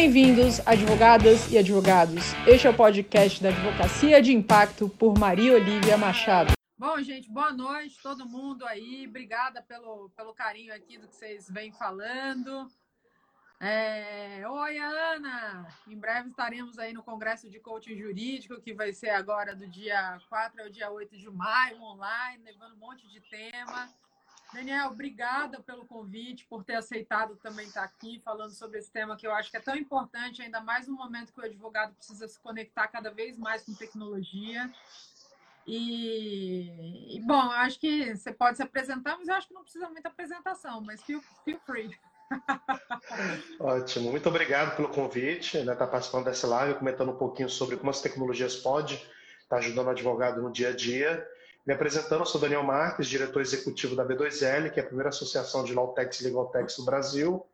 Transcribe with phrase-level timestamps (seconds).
[0.00, 2.32] Bem-vindos, advogadas e advogados.
[2.46, 6.52] Este é o podcast da Advocacia de Impacto por Maria Olivia Machado.
[6.78, 9.06] Bom, gente, boa noite, todo mundo aí.
[9.06, 12.66] Obrigada pelo, pelo carinho aqui do que vocês vêm falando.
[13.60, 14.42] É...
[14.48, 15.68] Oi, Ana!
[15.86, 20.18] Em breve estaremos aí no Congresso de Coaching Jurídico, que vai ser agora do dia
[20.30, 23.92] 4 ao dia 8 de maio, online, levando um monte de tema.
[24.52, 29.26] Daniel, obrigada pelo convite, por ter aceitado também estar aqui falando sobre esse tema que
[29.26, 32.38] eu acho que é tão importante, ainda mais no momento que o advogado precisa se
[32.40, 34.68] conectar cada vez mais com tecnologia.
[35.66, 39.62] E, e bom, eu acho que você pode se apresentar, mas eu acho que não
[39.62, 41.96] precisa muita apresentação, mas feel, feel free.
[43.60, 47.76] Ótimo, muito obrigado pelo convite, né, estar tá participando dessa live, comentando um pouquinho sobre
[47.76, 49.08] como as tecnologias podem estar
[49.48, 51.24] tá ajudando o advogado no dia a dia.
[51.66, 55.74] Me apresentando, sou Daniel Marques, diretor executivo da B2L, que é a primeira associação de
[55.74, 57.46] Lawtex e Legaltex do Brasil,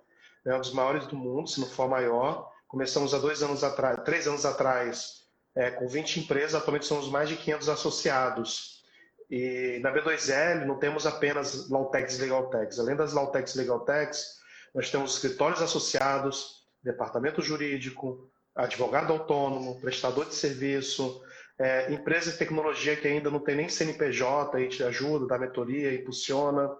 [0.44, 2.52] é um dos maiores do mundo, se não for maior.
[2.68, 5.24] Começamos há dois anos atrás, três anos atrás,
[5.56, 8.84] é, com 20 empresas, atualmente somos mais de 500 associados.
[9.28, 12.78] E na B2L não temos apenas Lawtex e Legaltex.
[12.78, 14.36] Além das Lawtex e Legaltex,
[14.72, 21.22] nós temos escritórios associados, departamento jurídico, advogado autônomo, prestador de serviço,
[21.58, 25.94] é, empresa de tecnologia que ainda não tem nem CNPJ, a gente ajuda, dá mentoria,
[25.94, 26.70] impulsiona.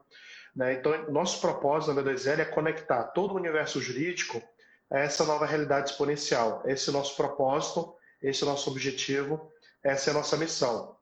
[0.54, 0.74] Né?
[0.74, 4.42] Então, nosso propósito na B2L é conectar todo o universo jurídico
[4.90, 6.62] a essa nova realidade exponencial.
[6.66, 9.50] Esse é o nosso propósito, esse é o nosso objetivo,
[9.82, 10.96] essa é a nossa missão.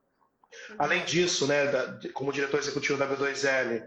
[0.79, 1.65] Além disso, né,
[2.13, 3.85] como diretor executivo da B2L,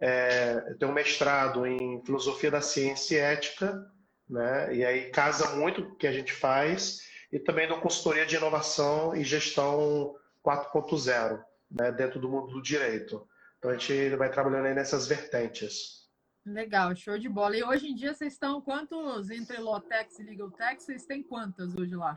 [0.00, 3.84] é, eu tenho um mestrado em filosofia da ciência e ética,
[4.28, 7.00] né, e aí casa muito o que a gente faz
[7.36, 13.28] e também dou consultoria de inovação e gestão 4.0, né, dentro do mundo do direito.
[13.58, 16.06] Então a gente vai trabalhando aí nessas vertentes.
[16.46, 17.54] Legal, show de bola.
[17.54, 20.84] E hoje em dia vocês estão quantos entre Lotex e Legaltex?
[20.84, 22.14] Vocês têm quantas hoje lá?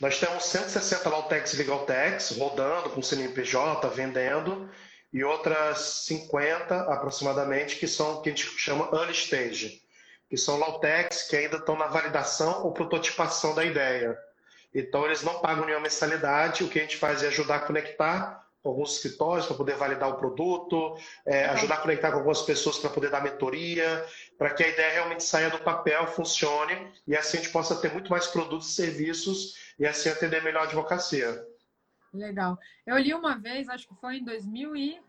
[0.00, 4.68] Nós temos 160 Lotex e Legaltex rodando com CNPJ, vendendo,
[5.12, 9.80] e outras 50 aproximadamente que são que a gente chama early stage,
[10.28, 14.25] que são Lautex que ainda estão na validação ou prototipação da ideia.
[14.78, 16.62] Então, eles não pagam nenhuma mensalidade.
[16.62, 20.08] O que a gente faz é ajudar a conectar com alguns escritórios para poder validar
[20.10, 24.04] o produto, é, ajudar a conectar com algumas pessoas para poder dar mentoria,
[24.36, 27.92] para que a ideia realmente saia do papel, funcione e assim a gente possa ter
[27.92, 31.46] muito mais produtos e serviços e assim atender melhor a advocacia.
[32.12, 32.58] Legal.
[32.84, 35.00] Eu li uma vez, acho que foi em 2000 e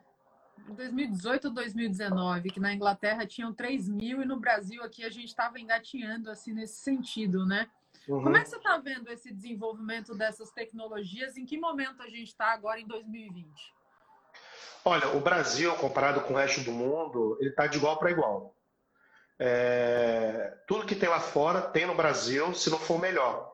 [0.69, 5.29] 2018 ou 2019, que na Inglaterra tinham 3 mil e no Brasil aqui a gente
[5.29, 7.67] estava engatinhando assim nesse sentido, né?
[8.07, 8.23] Uhum.
[8.23, 11.35] Como é que você está vendo esse desenvolvimento dessas tecnologias?
[11.35, 13.49] Em que momento a gente está agora em 2020?
[14.85, 18.55] Olha, o Brasil, comparado com o resto do mundo, ele está de igual para igual.
[19.39, 20.57] É...
[20.67, 23.53] tudo que tem lá fora tem no Brasil, se não for melhor.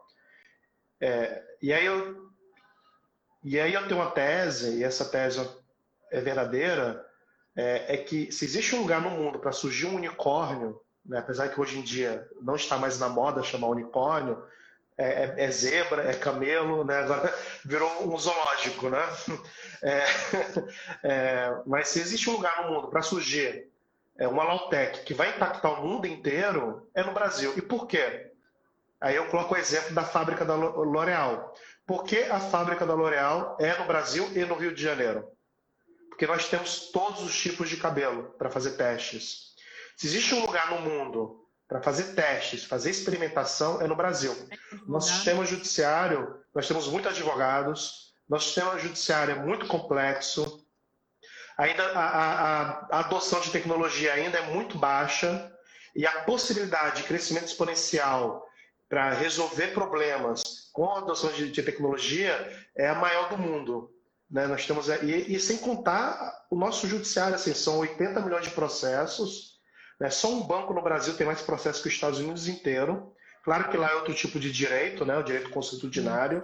[1.01, 1.43] É...
[1.61, 2.31] e, aí eu...
[3.43, 5.39] e aí eu tenho uma tese, e essa tese
[6.11, 7.03] é verdadeira,
[7.55, 11.19] é, é que se existe um lugar no mundo para surgir um unicórnio, né?
[11.19, 14.43] apesar que hoje em dia não está mais na moda chamar unicórnio,
[14.97, 16.99] é, é, é zebra, é camelo, né?
[16.99, 17.33] agora
[17.65, 18.89] virou um zoológico.
[18.89, 18.99] Né?
[19.85, 20.05] É,
[21.03, 23.69] é, mas se existe um lugar no mundo para surgir
[24.17, 27.53] é, uma Lautec que vai impactar o mundo inteiro, é no Brasil.
[27.57, 28.31] E por quê?
[29.01, 31.53] Aí eu coloco o exemplo da fábrica da L'Oréal.
[31.85, 35.27] Por que a fábrica da L'Oréal é no Brasil e no Rio de Janeiro?
[36.07, 39.52] Porque nós temos todos os tipos de cabelo para fazer testes.
[39.97, 44.35] Se existe um lugar no mundo para fazer testes, fazer experimentação, é no Brasil.
[44.87, 50.65] Nosso sistema judiciário, nós temos muitos advogados, nosso sistema judiciário é muito complexo,
[51.57, 55.51] ainda a, a, a adoção de tecnologia ainda é muito baixa
[55.95, 58.43] e a possibilidade de crescimento exponencial
[58.89, 62.35] para resolver problemas com a adoção de, de, tecnologia
[62.75, 63.91] é a maior do mundo.
[64.29, 64.47] Né?
[64.47, 69.52] Nós temos e, e sem contar o nosso judiciário, assim, são 80 milhões de processos
[70.03, 70.09] né?
[70.09, 73.15] Só um banco no Brasil tem mais processos que os Estados Unidos inteiro.
[73.41, 75.17] Claro que lá é outro tipo de direito, né?
[75.17, 76.43] o direito constitucionário,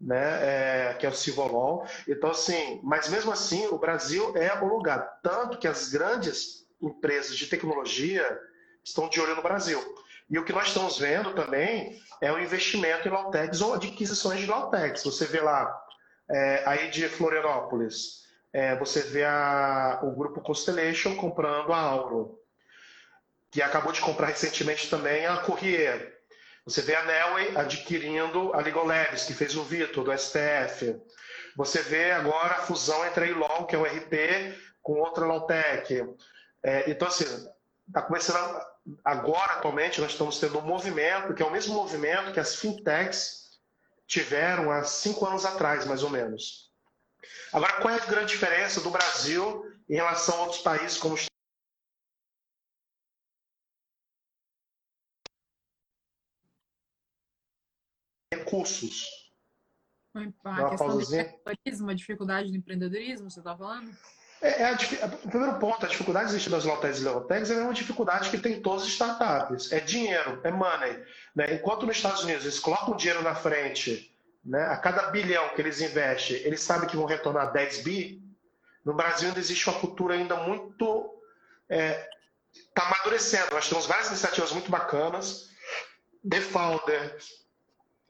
[0.00, 0.90] né?
[0.90, 1.86] É, que é o civil law.
[2.08, 5.20] Então, assim, mas mesmo assim, o Brasil é o lugar.
[5.22, 8.40] Tanto que as grandes empresas de tecnologia
[8.84, 9.80] estão de olho no Brasil.
[10.28, 14.46] E o que nós estamos vendo também é o investimento em Lautex ou adquisições de
[14.46, 15.04] Lautex.
[15.04, 15.72] Você vê lá,
[16.28, 22.44] é, aí de Florianópolis, é, você vê a, o grupo Constellation comprando a Auro
[23.56, 26.12] que acabou de comprar recentemente também a Corriere.
[26.66, 31.00] Você vê a Nelway adquirindo a Labs, que fez o Vitor, do STF.
[31.56, 36.06] Você vê agora a fusão entre a Ilol, que é o RP, com outra Lawtech.
[36.62, 37.24] É, então, assim,
[37.88, 38.60] está começando
[39.02, 43.58] agora, atualmente, nós estamos tendo um movimento, que é o mesmo movimento que as fintechs
[44.06, 46.70] tiveram há cinco anos atrás, mais ou menos.
[47.54, 51.26] Agora, qual é a grande diferença do Brasil em relação a outros países como os
[58.46, 59.08] recursos.
[60.44, 63.94] A questão do empreendedorismo, a dificuldade do empreendedorismo, você está falando?
[64.40, 67.74] É, é a, o primeiro ponto, a dificuldade existente das Lotex e Leotex é uma
[67.74, 69.72] dificuldade que tem todas as startups.
[69.72, 71.02] É dinheiro, é money.
[71.34, 71.54] Né?
[71.54, 74.62] Enquanto nos Estados Unidos eles colocam dinheiro na frente, né?
[74.66, 78.22] a cada bilhão que eles investem, eles sabem que vão retornar 10 bi,
[78.84, 81.12] no Brasil ainda existe uma cultura ainda muito...
[81.68, 82.08] Está é,
[82.72, 83.50] tá amadurecendo.
[83.52, 85.50] Nós temos várias iniciativas muito bacanas.
[86.28, 87.16] The Founder,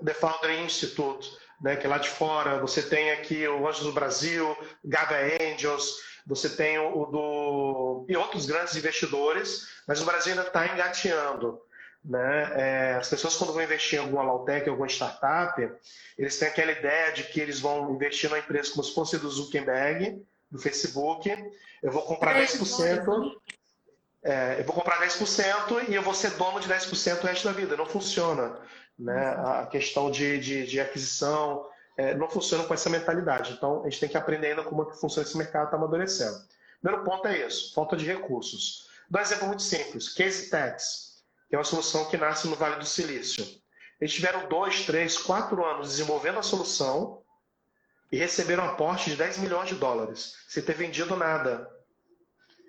[0.04, 2.58] The Founder Institute, né, que é lá de fora.
[2.60, 5.96] Você tem aqui o Anjos do Brasil, Gaga Angels,
[6.26, 8.06] você tem o do.
[8.08, 11.60] e outros grandes investidores, mas o Brasil ainda está engateando.
[12.04, 12.52] Né?
[12.54, 15.60] É, as pessoas, quando vão investir em alguma Lautec, alguma startup,
[16.16, 19.30] eles têm aquela ideia de que eles vão investir numa empresa como se fosse do
[19.30, 21.28] Zuckerberg, do Facebook.
[21.82, 23.32] Eu vou comprar 10%.
[24.24, 27.52] É, eu vou comprar 10% e eu vou ser dono de 10% o resto da
[27.52, 27.76] vida.
[27.76, 28.60] Não funciona
[28.98, 29.28] né?
[29.28, 31.66] A questão de, de, de aquisição
[31.96, 33.52] é, não funciona com essa mentalidade.
[33.52, 36.36] Então, a gente tem que aprender ainda como é que funciona esse mercado, está amadurecendo.
[36.80, 38.88] Primeiro ponto é isso, falta de recursos.
[39.10, 42.76] Dá um exemplo muito simples, Case Tax, que é uma solução que nasce no Vale
[42.76, 43.44] do Silício.
[44.00, 47.22] Eles tiveram dois, três, quatro anos desenvolvendo a solução
[48.12, 51.70] e receberam um aporte de 10 milhões de dólares, sem ter vendido nada.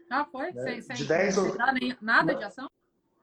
[0.10, 0.52] Ah, foi?
[0.54, 0.64] Né?
[0.64, 2.70] Sem, sem, de 10 sem nada de ação?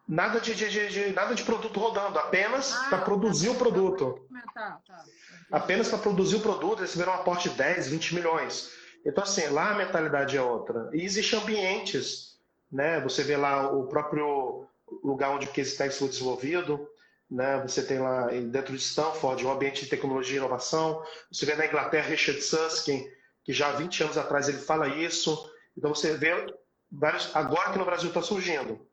[0.06, 4.26] Nada de, de, de, de, nada de produto rodando, apenas ah, para produzir o produto.
[4.52, 5.04] Tá, tá.
[5.50, 8.70] Apenas para produzir o produto, eles tiveram um aporte de 10, 20 milhões.
[9.04, 10.90] Então, assim, lá a mentalidade é outra.
[10.92, 12.38] E existem ambientes,
[12.70, 13.00] né?
[13.00, 14.66] Você vê lá o próprio
[15.02, 16.86] lugar onde o Case Tech foi desenvolvido,
[17.30, 17.62] né?
[17.62, 21.02] Você tem lá dentro de Stanford um ambiente de tecnologia e inovação.
[21.32, 23.06] Você vê na Inglaterra Richard Susskind,
[23.42, 25.50] que já há 20 anos atrás ele fala isso.
[25.76, 26.46] Então você vê
[26.92, 28.86] vários, agora que no Brasil está surgindo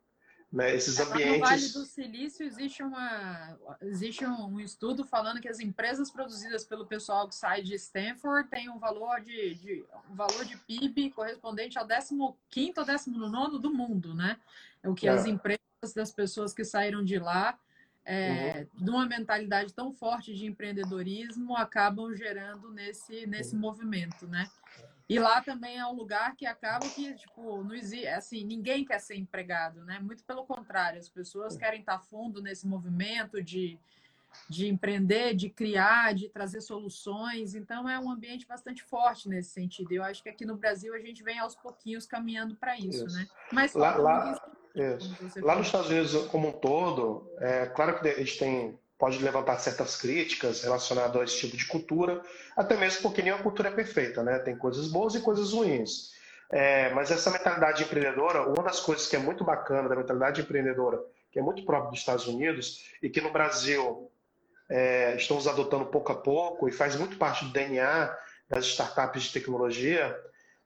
[0.52, 1.32] né, esses ambientes.
[1.32, 6.86] No Vale do Silício existe, uma, existe um estudo falando que as empresas produzidas pelo
[6.86, 11.78] pessoal que sai de Stanford têm um valor de, de um valor de PIB correspondente
[11.78, 11.86] ao
[12.50, 14.36] 15 ou 19 do mundo, né?
[14.82, 15.10] É o que é.
[15.10, 15.60] as empresas
[15.94, 17.58] das pessoas que saíram de lá,
[18.04, 18.84] é, uhum.
[18.84, 23.60] de uma mentalidade tão forte de empreendedorismo, acabam gerando nesse, nesse uhum.
[23.60, 24.50] movimento, né?
[25.08, 29.00] E lá também é um lugar que acaba que, tipo, não existe, assim, ninguém quer
[29.00, 29.98] ser empregado, né?
[30.00, 33.78] Muito pelo contrário, as pessoas querem estar fundo nesse movimento de,
[34.48, 37.54] de empreender, de criar, de trazer soluções.
[37.54, 39.92] Então é um ambiente bastante forte nesse sentido.
[39.92, 43.16] Eu acho que aqui no Brasil a gente vem aos pouquinhos caminhando para isso, isso,
[43.16, 43.26] né?
[43.52, 44.40] Mas lá, lá,
[44.74, 45.44] isso.
[45.44, 49.58] lá nos Estados Unidos como um todo, é claro que a gente tem pode levantar
[49.58, 52.22] certas críticas relacionadas a esse tipo de cultura,
[52.56, 54.38] até mesmo porque nenhuma cultura é perfeita, né?
[54.38, 56.12] Tem coisas boas e coisas ruins.
[56.52, 61.00] É, mas essa mentalidade empreendedora, uma das coisas que é muito bacana da mentalidade empreendedora,
[61.32, 64.08] que é muito própria dos Estados Unidos e que no Brasil
[64.70, 68.16] é, estamos adotando pouco a pouco e faz muito parte do DNA
[68.48, 70.16] das startups de tecnologia,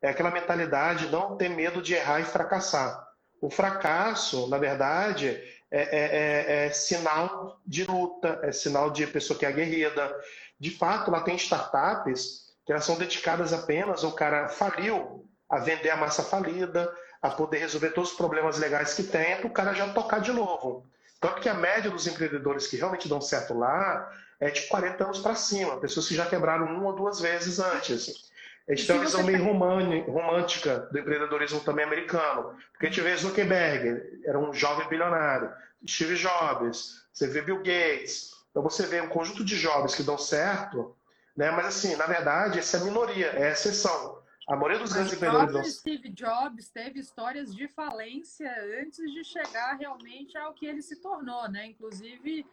[0.02, 3.02] é aquela mentalidade de não ter medo de errar e fracassar.
[3.40, 9.38] O fracasso, na verdade, é, é, é, é, sinal de luta, é sinal de pessoa
[9.38, 10.14] que é aguerrida.
[10.58, 15.90] De fato, lá tem startups que elas são dedicadas apenas ao cara faliu, a vender
[15.90, 16.92] a massa falida,
[17.22, 20.32] a poder resolver todos os problemas legais que tem, para o cara já tocar de
[20.32, 20.84] novo.
[21.20, 25.18] Tanto que a média dos empreendedores que realmente dão certo lá é de 40 anos
[25.18, 28.30] para cima, pessoas que já quebraram uma ou duas vezes antes.
[28.68, 32.56] A gente tem uma visão meio romântica do empreendedorismo também americano.
[32.72, 35.52] Porque a gente vê Zuckerberg, era um jovem bilionário.
[35.86, 38.32] Steve Jobs, você vê Bill Gates.
[38.50, 40.96] Então você vê um conjunto de jovens que dão certo,
[41.36, 41.50] né?
[41.50, 44.22] mas assim, na verdade, essa é a minoria, é a exceção.
[44.48, 45.66] A maioria dos grandes empreendedores.
[45.66, 50.96] O Steve Jobs teve histórias de falência antes de chegar realmente ao que ele se
[50.96, 51.66] tornou, né?
[51.66, 52.46] Inclusive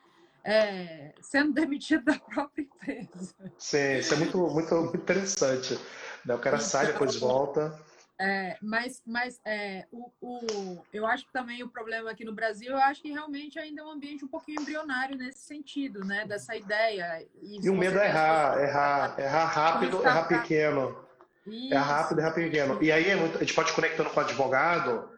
[0.44, 3.36] é, sendo demitido da própria empresa.
[3.58, 5.80] Sim, isso é muito, muito, muito interessante.
[6.26, 6.36] Né?
[6.36, 7.80] O cara então, sai, depois volta.
[8.20, 12.72] É, mas mas é, o, o, eu acho que também o problema aqui no Brasil,
[12.72, 16.26] eu acho que realmente ainda é um ambiente um pouquinho embrionário nesse sentido, né?
[16.26, 17.26] Dessa ideia.
[17.42, 21.04] E, e o medo é errar, errar, errar rápido, errar pequeno.
[21.46, 21.74] Isso.
[21.74, 22.84] É rápido, errar pequeno.
[22.84, 25.10] E aí é muito, a gente pode conectando com o advogado,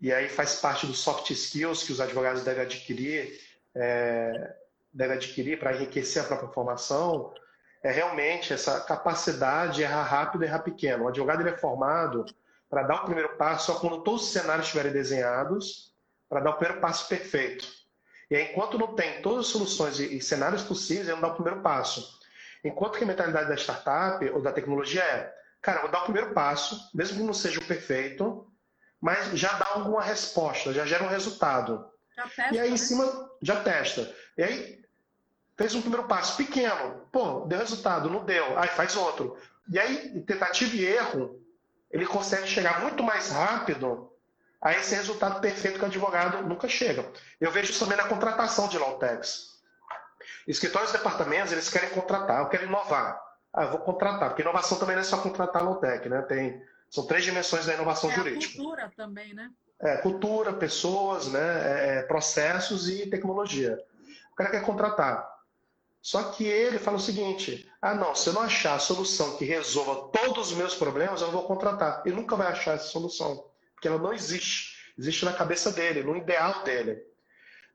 [0.00, 3.38] e aí faz parte dos soft skills que os advogados devem adquirir,
[3.74, 4.56] é,
[4.92, 7.32] devem adquirir para enriquecer a própria formação
[7.82, 11.04] é realmente essa capacidade de errar rápido e errar pequeno.
[11.04, 12.24] O advogado ele é formado
[12.68, 15.94] para dar o primeiro passo só quando todos os cenários estiverem desenhados
[16.28, 17.66] para dar o primeiro passo perfeito.
[18.30, 21.34] E aí, enquanto não tem todas as soluções e, cenários possíveis, ele não dá o
[21.34, 22.20] primeiro passo.
[22.62, 26.32] Enquanto que a mentalidade da startup ou da tecnologia é, cara, vou dar o primeiro
[26.32, 28.46] passo, mesmo que não seja o perfeito,
[29.00, 31.90] mas já dá alguma resposta, já gera um resultado.
[32.14, 32.76] Testa, e aí, em né?
[32.76, 34.14] cima, já testa.
[34.36, 34.79] E aí,
[35.60, 39.36] fez um primeiro passo pequeno, pô, deu resultado, não deu, aí faz outro.
[39.68, 41.38] E aí, tentativa e erro,
[41.90, 44.10] ele consegue chegar muito mais rápido
[44.58, 47.04] a esse resultado perfeito que o advogado nunca chega.
[47.38, 49.60] Eu vejo isso também na contratação de Lautex.
[50.48, 53.20] Escritórios e departamentos, eles querem contratar, querem inovar.
[53.52, 56.22] Ah, eu vou contratar, porque inovação também não é só contratar Lautec, né?
[56.22, 58.56] Tem, são três dimensões da inovação é jurídica.
[58.56, 59.50] cultura também, né?
[59.78, 61.38] É, cultura, pessoas, né?
[61.38, 63.78] É, é, processos e tecnologia.
[64.32, 65.39] O cara quer contratar.
[66.02, 69.44] Só que ele fala o seguinte: ah, não, se eu não achar a solução que
[69.44, 72.02] resolva todos os meus problemas, eu não vou contratar.
[72.04, 74.78] Ele nunca vai achar essa solução porque ela não existe.
[74.98, 77.02] Existe na cabeça dele, no ideal dele.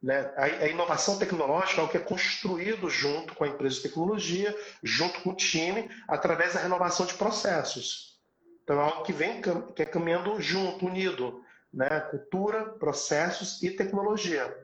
[0.02, 0.32] Né?
[0.38, 5.20] A, inovação tecnológica é o que é construído junto com a empresa de tecnologia, junto
[5.22, 8.20] com o time, através da renovação de processos.
[8.64, 12.00] Então é algo que vem que é caminhando junto, unido, né?
[12.02, 14.56] Cultura, processos e tecnologia.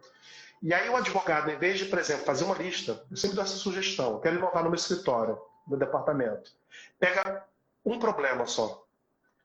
[0.62, 3.44] E aí o advogado, em vez de, por exemplo, fazer uma lista, eu sempre dou
[3.44, 6.51] essa sugestão, quero inovar no meu escritório, no departamento.
[7.00, 7.46] Pega
[7.84, 8.86] um problema só,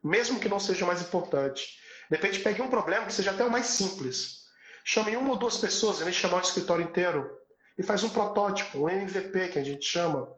[0.03, 1.81] mesmo que não seja o mais importante.
[2.11, 4.47] De repente, pegue um problema que seja até o mais simples.
[4.85, 7.31] Chame uma ou duas pessoas, em vez de chamar o escritório inteiro,
[7.79, 10.31] e faz um protótipo, um MVP, que a gente chama,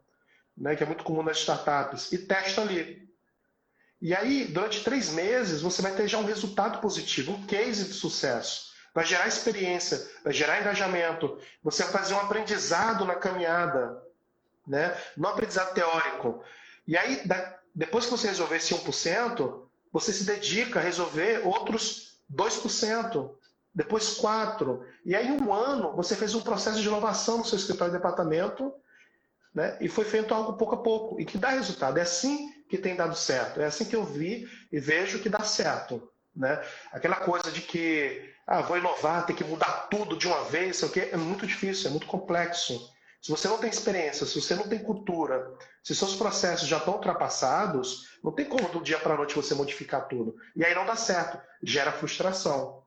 [0.56, 3.06] né, que é muito comum nas startups, e testa ali.
[4.00, 7.94] E aí, durante três meses, você vai ter já um resultado positivo, um case de
[7.94, 8.67] sucesso.
[8.94, 11.38] Vai gerar experiência, vai gerar engajamento.
[11.62, 14.02] Você vai fazer um aprendizado na caminhada,
[14.66, 14.96] né?
[15.16, 16.42] não aprendizado teórico.
[16.86, 17.22] E aí,
[17.74, 23.30] depois que você resolver esse 1%, você se dedica a resolver outros 2%,
[23.74, 24.82] depois 4%.
[25.04, 28.72] E aí, um ano, você fez um processo de inovação no seu escritório de departamento
[29.54, 29.76] né?
[29.80, 31.98] e foi feito algo pouco a pouco, e que dá resultado.
[31.98, 33.60] É assim que tem dado certo.
[33.60, 36.10] É assim que eu vi e vejo que dá certo.
[36.38, 36.62] Né?
[36.92, 40.88] Aquela coisa de que ah, vou inovar, tem que mudar tudo de uma vez, o
[40.88, 42.80] quê, é muito difícil, é muito complexo.
[43.20, 45.52] Se você não tem experiência, se você não tem cultura,
[45.82, 49.54] se seus processos já estão ultrapassados, não tem como do dia para a noite você
[49.54, 50.36] modificar tudo.
[50.54, 52.84] E aí não dá certo, gera frustração.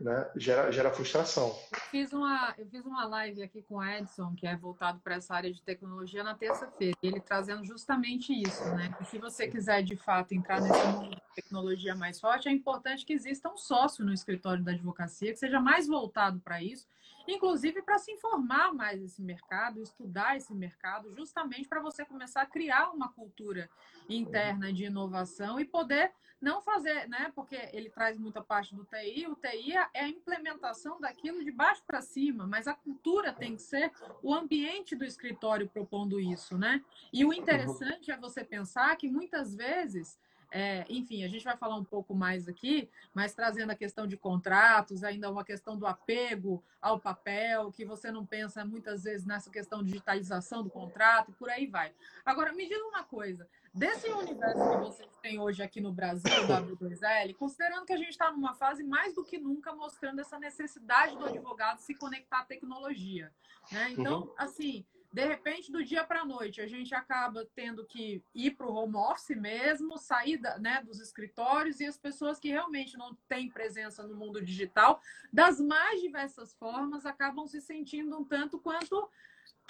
[0.00, 0.30] Né?
[0.36, 1.54] Gera, gera frustração.
[1.72, 5.16] Eu fiz, uma, eu fiz uma live aqui com o Edson, que é voltado para
[5.16, 6.96] essa área de tecnologia, na terça-feira.
[7.02, 8.94] Ele trazendo justamente isso, né?
[8.96, 13.04] Que se você quiser de fato entrar nesse mundo de tecnologia mais forte, é importante
[13.04, 16.88] que exista um sócio no escritório da advocacia que seja mais voltado para isso
[17.28, 22.46] inclusive para se informar mais desse mercado, estudar esse mercado, justamente para você começar a
[22.46, 23.68] criar uma cultura
[24.08, 27.30] interna de inovação e poder não fazer, né?
[27.34, 31.82] Porque ele traz muita parte do TI, o TI é a implementação daquilo de baixo
[31.86, 33.92] para cima, mas a cultura tem que ser
[34.22, 36.82] o ambiente do escritório propondo isso, né?
[37.12, 40.18] E o interessante é você pensar que muitas vezes
[40.52, 44.16] é, enfim, a gente vai falar um pouco mais aqui, mas trazendo a questão de
[44.16, 49.48] contratos, ainda uma questão do apego ao papel, que você não pensa muitas vezes nessa
[49.48, 51.92] questão de digitalização do contrato, e por aí vai.
[52.24, 56.62] Agora, me diga uma coisa: desse universo que vocês têm hoje aqui no Brasil, da
[56.62, 61.16] W2L, considerando que a gente está numa fase mais do que nunca mostrando essa necessidade
[61.16, 63.32] do advogado se conectar à tecnologia.
[63.70, 63.90] Né?
[63.92, 64.34] Então, uhum.
[64.36, 68.66] assim de repente, do dia para a noite, a gente acaba tendo que ir para
[68.66, 73.16] o home office mesmo, sair da, né, dos escritórios e as pessoas que realmente não
[73.28, 75.00] têm presença no mundo digital,
[75.32, 79.10] das mais diversas formas, acabam se sentindo um tanto quanto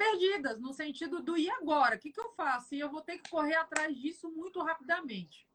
[0.00, 1.96] perdidas, no sentido do e agora?
[1.96, 2.74] O que, que eu faço?
[2.74, 5.46] E eu vou ter que correr atrás disso muito rapidamente.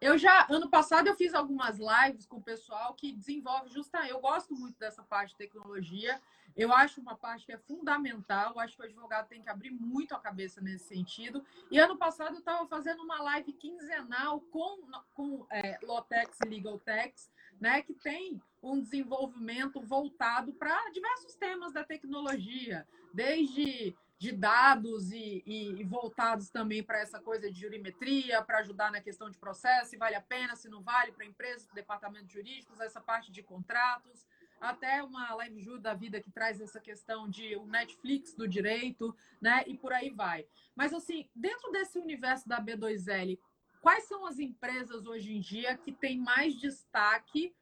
[0.00, 4.12] Eu já, ano passado, eu fiz algumas lives com o pessoal que desenvolve justamente.
[4.12, 6.22] Eu gosto muito dessa parte de tecnologia.
[6.56, 8.58] Eu acho uma parte que é fundamental.
[8.58, 11.44] Acho que o advogado tem que abrir muito a cabeça nesse sentido.
[11.70, 14.78] E ano passado eu estava fazendo uma live quinzenal com,
[15.14, 17.30] com é, Lotex e Legaltex,
[17.60, 25.42] né, que tem um desenvolvimento voltado para diversos temas da tecnologia, desde de dados e,
[25.44, 29.96] e, voltados também para essa coisa de jurimetria, para ajudar na questão de processo, se
[29.96, 34.24] vale a pena, se não vale para empresas, departamentos jurídicos, essa parte de contratos,
[34.62, 39.14] até uma live Ju da vida que traz essa questão de o Netflix do direito,
[39.40, 39.64] né?
[39.66, 40.46] E por aí vai.
[40.74, 43.38] Mas assim, dentro desse universo da B2L,
[43.80, 47.52] quais são as empresas hoje em dia que têm mais destaque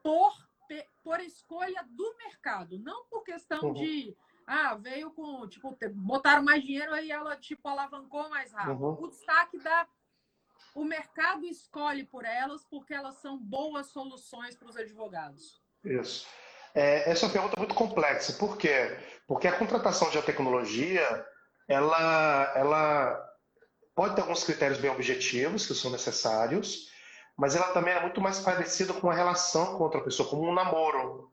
[0.00, 0.32] por,
[1.02, 3.72] por escolha do mercado, não por questão uhum.
[3.74, 8.84] de ah, veio com, tipo, botaram mais dinheiro aí ela, tipo, alavancou mais rápido.
[8.84, 9.02] Uhum.
[9.02, 9.88] O destaque da.
[10.74, 15.62] O mercado escolhe por elas porque elas são boas soluções para os advogados.
[15.84, 16.26] Isso.
[16.74, 18.32] É, essa é uma pergunta muito complexa.
[18.32, 18.98] Por quê?
[19.26, 21.24] Porque a contratação de tecnologia,
[21.68, 23.30] ela, ela
[23.94, 26.90] pode ter alguns critérios bem objetivos que são necessários,
[27.36, 30.52] mas ela também é muito mais parecida com uma relação com outra pessoa, como um
[30.54, 31.30] namoro.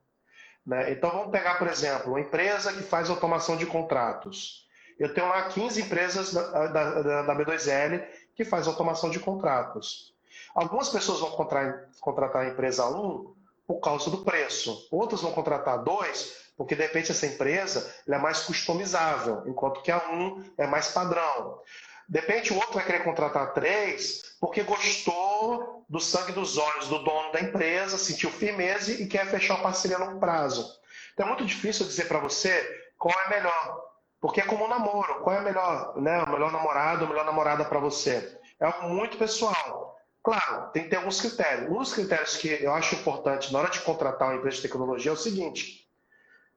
[0.64, 0.92] Né?
[0.92, 4.62] Então vamos pegar, por exemplo, uma empresa que faz automação de contratos.
[4.98, 8.06] Eu tenho lá 15 empresas da, da, da B2L
[8.36, 10.14] que faz automação de contratos.
[10.54, 14.88] Algumas pessoas vão contratar, contratar a empresa 1 por causa do preço.
[14.90, 19.98] Outras vão contratar dois porque de repente essa empresa é mais customizável, enquanto que a
[20.10, 21.60] 1 é mais padrão.
[22.08, 26.98] De repente o outro vai querer contratar três porque gostou do sangue dos olhos do
[26.98, 30.78] dono da empresa, sentiu firmeza e quer fechar uma parceria a longo prazo.
[31.14, 32.52] Então é muito difícil dizer para você
[32.98, 33.92] qual é melhor.
[34.20, 35.20] Porque é como um namoro.
[35.22, 38.38] Qual é o melhor, né, o melhor namorado, a melhor namorada para você?
[38.60, 39.91] É algo muito pessoal.
[40.22, 41.70] Claro, tem que ter alguns critérios.
[41.70, 45.10] Um dos critérios que eu acho importante na hora de contratar uma empresa de tecnologia
[45.10, 45.88] é o seguinte: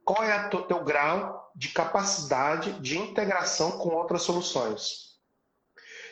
[0.04, 5.16] qual é o teu grau de capacidade de integração com outras soluções?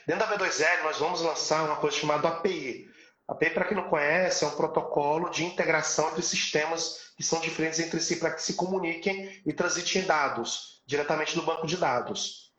[0.07, 2.89] Dentro da V2L, nós vamos lançar uma coisa chamada API.
[3.27, 7.79] API, para quem não conhece, é um protocolo de integração entre sistemas que são diferentes
[7.79, 12.51] entre si para que se comuniquem e transitem dados diretamente do banco de dados.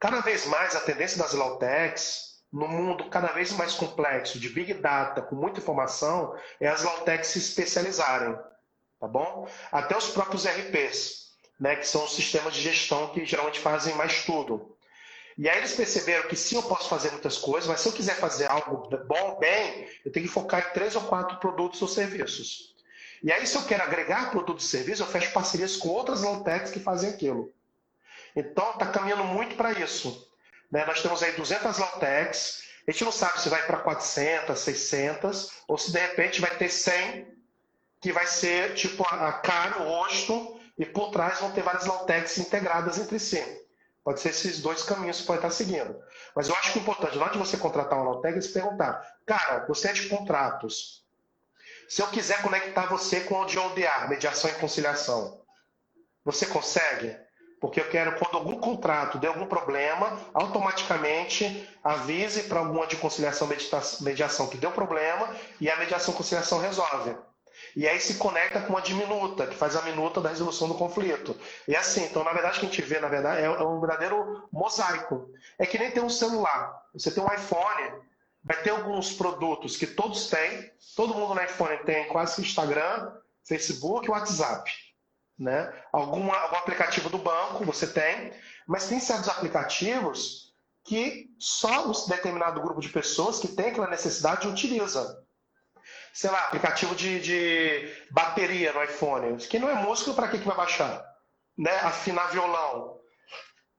[0.00, 4.74] Cada vez mais a tendência das Lautechs no mundo cada vez mais complexo de Big
[4.74, 8.36] Data, com muita informação, é as Lautechs se especializarem,
[8.98, 9.48] tá bom?
[9.70, 11.28] Até os próprios RPs,
[11.60, 14.76] né, que são os sistemas de gestão que geralmente fazem mais tudo.
[15.36, 18.16] E aí eles perceberam que sim, eu posso fazer muitas coisas, mas se eu quiser
[18.16, 22.74] fazer algo bom, bem, eu tenho que focar em três ou quatro produtos ou serviços.
[23.22, 26.70] E aí, se eu quero agregar produtos e serviços, eu fecho parcerias com outras Lautechs
[26.70, 27.52] que fazem aquilo.
[28.34, 30.27] Então, está caminhando muito para isso.
[30.70, 30.84] Né?
[30.84, 35.76] Nós temos aí 200 Lautecs, a gente não sabe se vai para 400, 600, ou
[35.76, 37.26] se de repente vai ter 100,
[38.00, 42.38] que vai ser tipo a cara, o rosto, e por trás vão ter várias Lautecs
[42.38, 43.42] integradas entre si.
[44.08, 46.02] Pode ser esses dois caminhos que pode estar seguindo.
[46.34, 48.54] Mas eu acho que é importante, na hora de você contratar uma Lautec, é se
[48.54, 51.04] perguntar, cara, você é de contratos.
[51.86, 53.58] Se eu quiser conectar você com o de
[54.08, 55.42] mediação e conciliação,
[56.24, 57.14] você consegue?
[57.60, 63.48] Porque eu quero, quando algum contrato der algum problema, automaticamente avise para alguma de conciliação
[64.00, 67.16] mediação que deu problema e a mediação conciliação resolve.
[67.74, 71.36] E aí se conecta com a diminuta, que faz a minuta da resolução do conflito.
[71.66, 74.48] E assim, então na verdade o que a gente vê, na verdade, é um verdadeiro
[74.52, 75.28] mosaico.
[75.58, 76.82] É que nem ter um celular.
[76.92, 77.92] Você tem um iPhone,
[78.42, 83.12] vai ter alguns produtos que todos têm, todo mundo no iPhone tem quase Instagram,
[83.44, 84.87] Facebook e WhatsApp.
[85.38, 85.72] Né?
[85.92, 88.32] Algum aplicativo do banco você tem,
[88.66, 90.52] mas tem certos aplicativos
[90.84, 95.22] que só um determinado grupo de pessoas que tem aquela necessidade utiliza.
[96.12, 99.36] Sei lá, aplicativo de, de bateria no iPhone.
[99.36, 101.04] Que não é música, para que, que vai baixar?
[101.56, 101.70] Né?
[101.80, 102.98] Afinar violão.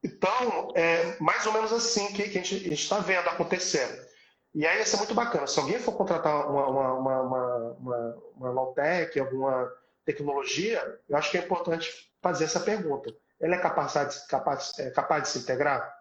[0.03, 4.07] Então, é mais ou menos assim que, que a gente está vendo acontecer.
[4.55, 5.45] E aí, isso é muito bacana.
[5.47, 9.69] Se alguém for contratar uma, uma, uma, uma, uma, Lawtech, alguma
[10.09, 13.15] tecnologia, eu acho que é importante fazer essa pergunta.
[13.39, 15.95] Ela é capaz de, capaz, é capaz de se integrar?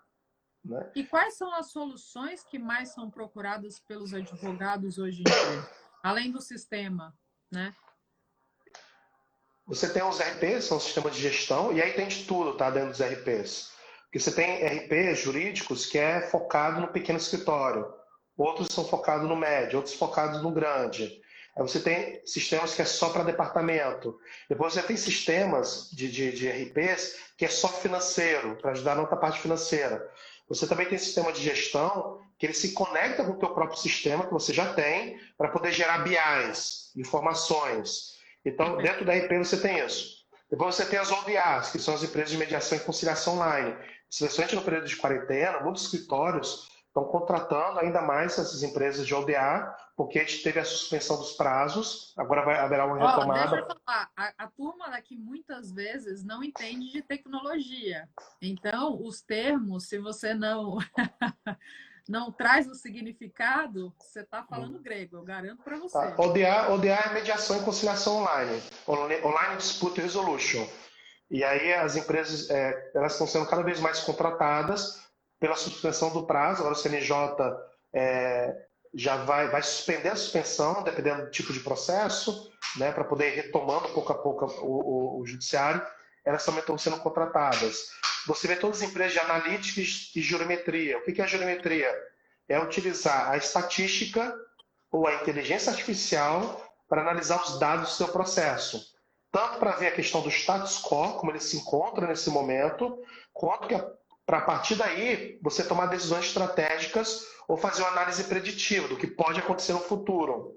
[0.64, 0.90] Né?
[0.94, 5.68] E quais são as soluções que mais são procuradas pelos advogados hoje em dia?
[6.02, 7.14] Além do sistema,
[7.50, 7.74] né?
[9.66, 12.70] Você tem os RPs, são sistemas de gestão, e aí tem de tudo, tá?
[12.70, 13.70] Dentro dos RPs.
[14.04, 17.86] Porque você tem RPs jurídicos que é focado no pequeno escritório,
[18.36, 21.20] outros são focados no médio, outros focados no grande.
[21.58, 24.16] Aí você tem sistemas que é só para departamento.
[24.48, 29.00] Depois você tem sistemas de, de, de RPs que é só financeiro, para ajudar na
[29.00, 30.08] outra parte financeira.
[30.48, 34.24] Você também tem sistema de gestão que ele se conecta com o teu próprio sistema
[34.24, 38.16] que você já tem para poder gerar BIs, informações.
[38.44, 40.18] Então, dentro da RP você tem isso.
[40.48, 43.76] Depois você tem as ODAs, que são as empresas de mediação e conciliação online.
[44.08, 49.74] Especialmente no período de quarentena, muitos escritórios estão contratando ainda mais essas empresas de ODA,
[49.96, 53.46] porque a gente teve a suspensão dos prazos, agora vai haverá uma retomada.
[53.46, 58.08] Oh, deixa eu falar, a, a turma daqui muitas vezes não entende de tecnologia.
[58.42, 60.78] Então, os termos, se você não
[62.08, 64.82] não traz o significado, você está falando hum.
[64.82, 65.98] grego, eu garanto para você.
[65.98, 66.14] Tá.
[66.16, 70.66] ODA, ODA é mediação e conciliação online, Online Dispute Resolution.
[71.30, 75.07] E aí as empresas é, elas estão sendo cada vez mais contratadas
[75.40, 76.60] pela suspensão do prazo.
[76.60, 77.14] Agora o CNJ
[77.92, 78.54] é,
[78.94, 83.36] já vai, vai suspender a suspensão, dependendo do tipo de processo, né, para poder ir
[83.36, 85.82] retomando pouco a pouco o, o, o, judiciário.
[86.24, 87.88] Elas também estão sendo contratadas.
[88.26, 90.98] Você vê todas as empresas de analítica e geometria.
[90.98, 91.90] O que é a geometria?
[92.48, 94.34] É utilizar a estatística
[94.90, 98.96] ou a inteligência artificial para analisar os dados do seu processo.
[99.30, 102.98] tanto para ver a questão do status quo, como ele se encontra nesse momento,
[103.34, 103.74] quanto que
[104.28, 109.06] para a partir daí você tomar decisões estratégicas ou fazer uma análise preditiva do que
[109.06, 110.54] pode acontecer no futuro.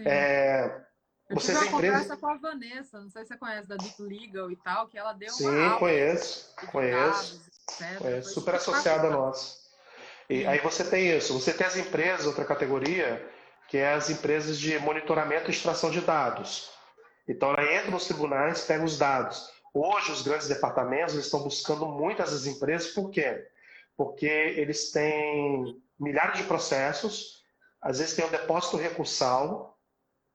[0.00, 0.82] É,
[1.30, 2.08] eu vocês tive uma empresas...
[2.08, 4.98] conversa com a Vanessa, não sei se você conhece, da Deep Legal e tal, que
[4.98, 7.40] ela deu Sim, uma conheço, conheço.
[8.00, 9.62] conheço super associada a nós.
[10.28, 13.24] E aí você tem isso, você tem as empresas, outra categoria,
[13.68, 16.68] que é as empresas de monitoramento e extração de dados.
[17.28, 19.53] Então ela entra nos tribunais, pega os dados.
[19.76, 23.44] Hoje os grandes departamentos estão buscando muito essas empresas, por quê?
[23.96, 27.42] Porque eles têm milhares de processos,
[27.82, 29.76] às vezes tem um depósito recursal,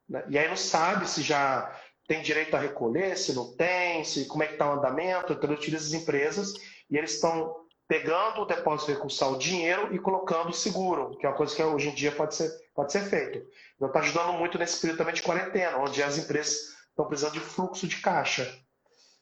[0.10, 0.26] né?
[0.28, 1.74] e aí não sabe se já
[2.06, 5.50] tem direito a recolher, se não tem, se como é que está o andamento, então
[5.50, 6.54] ele utiliza as empresas
[6.90, 7.56] e eles estão
[7.88, 11.88] pegando o depósito recursal, o dinheiro e colocando seguro, que é uma coisa que hoje
[11.88, 13.42] em dia pode ser, pode ser feito.
[13.78, 17.40] Então está ajudando muito nesse período também de quarentena, onde as empresas estão precisando de
[17.40, 18.60] fluxo de caixa.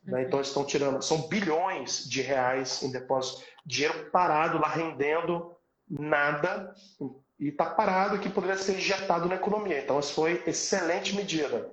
[0.03, 0.23] Né?
[0.23, 5.55] Então estão tirando, são bilhões de reais em depósito, dinheiro parado lá rendendo
[5.89, 6.73] nada
[7.39, 9.79] e está parado que poderia ser injetado na economia.
[9.79, 11.71] Então, isso foi excelente medida.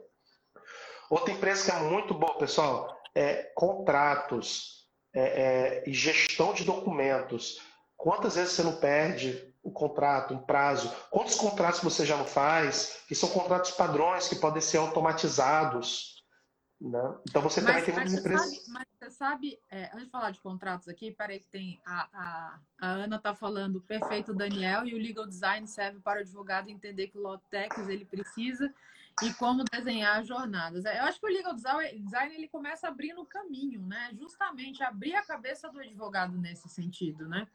[1.09, 7.61] Outra empresa que é muito boa, pessoal, é contratos é, é, e gestão de documentos.
[7.97, 10.93] Quantas vezes você não perde o contrato, um prazo?
[11.11, 12.99] Quantos contratos você já não faz?
[13.09, 16.14] Que são contratos padrões que podem ser automatizados.
[16.85, 17.17] Né?
[17.27, 18.57] Então você mas, também tem muitas empresas.
[18.57, 21.81] Sabe, mas você sabe, é, antes de falar de contratos aqui, peraí que tem.
[21.87, 26.23] A, a, a Ana está falando perfeito, Daniel, e o legal design serve para o
[26.23, 28.71] advogado entender que Lotex ele precisa
[29.23, 30.85] e como desenhar jornadas.
[30.85, 34.11] É, eu acho que o legal design ele começa abrindo o caminho, né?
[34.13, 37.49] Justamente abrir a cabeça do advogado nesse sentido, né?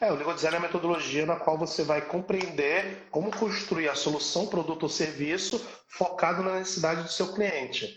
[0.00, 3.96] É, o legal design é a metodologia na qual você vai compreender como construir a
[3.96, 7.96] solução, produto ou serviço focado na necessidade do seu cliente.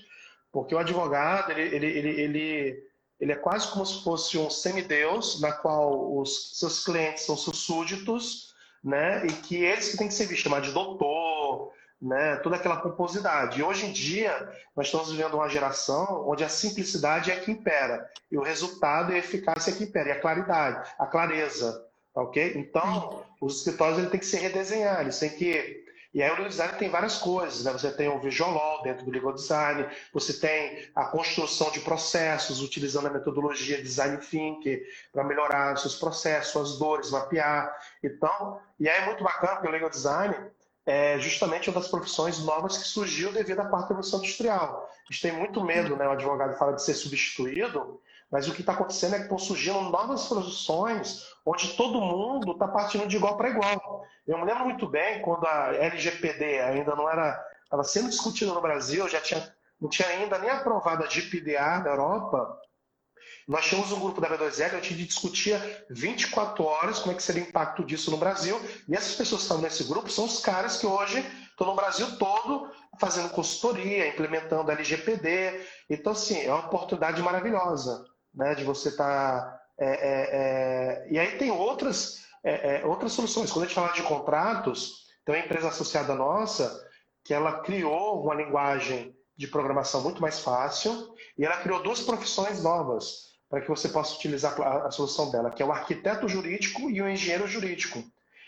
[0.51, 2.83] Porque o advogado, ele, ele, ele, ele,
[3.19, 7.59] ele é quase como se fosse um semideus, na qual os seus clientes são seus
[7.59, 8.51] súditos,
[8.83, 9.25] né?
[9.27, 12.37] E que eles que têm que ser vistos, chamar de doutor, né?
[12.37, 13.59] Toda aquela pomposidade.
[13.59, 18.09] E hoje em dia, nós estamos vivendo uma geração onde a simplicidade é que impera.
[18.31, 20.09] E o resultado e a eficácia é que impera.
[20.09, 21.85] E a claridade, a clareza.
[22.13, 22.53] Tá ok?
[22.55, 25.81] Então, os escritórios ele tem que se redesenhar, eles têm que.
[26.13, 27.71] E aí o legal design tem várias coisas, né?
[27.71, 32.61] Você tem o visual law dentro do legal design, você tem a construção de processos
[32.61, 34.81] utilizando a metodologia design thinking
[35.13, 37.73] para melhorar os seus processos, suas dores, mapear.
[38.03, 40.35] Então, e aí é muito bacana porque o legal design
[40.85, 44.89] é justamente uma das profissões novas que surgiu devido à quarta revolução industrial.
[45.07, 46.07] A gente tem muito medo, né?
[46.07, 49.79] O advogado fala de ser substituído, mas o que está acontecendo é que estão surgindo
[49.81, 54.05] novas profissões onde todo mundo está partindo de igual para igual.
[54.25, 58.61] Eu me lembro muito bem quando a LGPD ainda não era, estava sendo discutida no
[58.61, 62.59] Brasil, já tinha, não tinha ainda nem aprovado a GPDA na Europa.
[63.47, 67.43] Nós tínhamos um grupo da B2L, a gente discutia 24 horas como é que seria
[67.43, 70.77] o impacto disso no Brasil, e essas pessoas que estão nesse grupo são os caras
[70.77, 75.65] que hoje estão no Brasil todo fazendo consultoria, implementando LGPD.
[75.89, 79.41] Então, assim, é uma oportunidade maravilhosa né, de você estar.
[79.41, 81.07] Tá, é, é, é...
[81.11, 83.51] E aí tem outras, é, é, outras soluções.
[83.51, 86.87] Quando a gente fala de contratos, tem uma empresa associada nossa
[87.23, 92.61] que ela criou uma linguagem de programação muito mais fácil e ela criou duas profissões
[92.61, 96.89] novas para que você possa utilizar a, a solução dela, que é o arquiteto jurídico
[96.89, 98.01] e o engenheiro jurídico.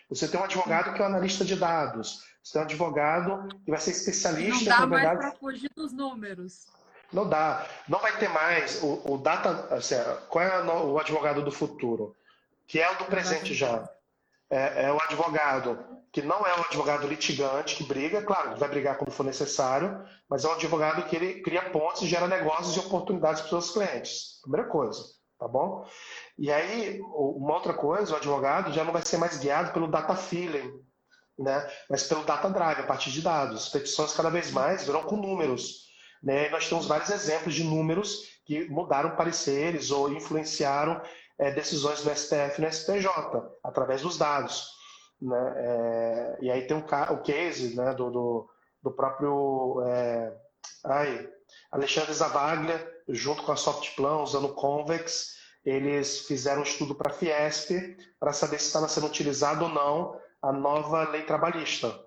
[0.09, 3.69] Você tem um advogado que é um analista de dados, você tem um advogado que
[3.69, 6.67] vai ser especialista Não dá mais para fugir dos números.
[7.11, 7.67] Não dá.
[7.87, 9.67] Não vai ter mais o, o data.
[9.75, 9.95] Assim,
[10.29, 12.15] qual é o advogado do futuro?
[12.65, 13.87] Que é o do presente já.
[14.49, 15.77] É, é, o advogado
[16.13, 20.45] que não é um advogado litigante que briga, claro, vai brigar quando for necessário, mas
[20.45, 23.71] é um advogado que ele cria pontos e gera negócios e oportunidades para os seus
[23.71, 24.39] clientes.
[24.43, 25.01] Primeira coisa,
[25.39, 25.83] tá bom?
[26.37, 30.15] E aí, uma outra coisa, o advogado já não vai ser mais guiado pelo data
[30.15, 30.71] feeling,
[31.39, 31.67] né?
[31.89, 33.69] mas pelo data drive, a partir de dados.
[33.69, 35.87] Petições cada vez mais virão com números.
[36.21, 36.47] Né?
[36.49, 41.01] Nós temos vários exemplos de números que mudaram pareceres ou influenciaram
[41.39, 43.07] é, decisões do STF e no STJ,
[43.63, 44.82] através dos dados.
[45.23, 45.53] Né?
[45.55, 48.49] É, e aí tem um, o case né, do, do,
[48.81, 50.35] do próprio é,
[50.83, 51.29] ai,
[51.71, 57.13] Alexandre Zavaglia, junto com a Softplan, usando o Convex, eles fizeram um estudo para a
[57.13, 57.71] Fiesp
[58.19, 61.97] para saber se estava sendo utilizado ou não a nova lei trabalhista.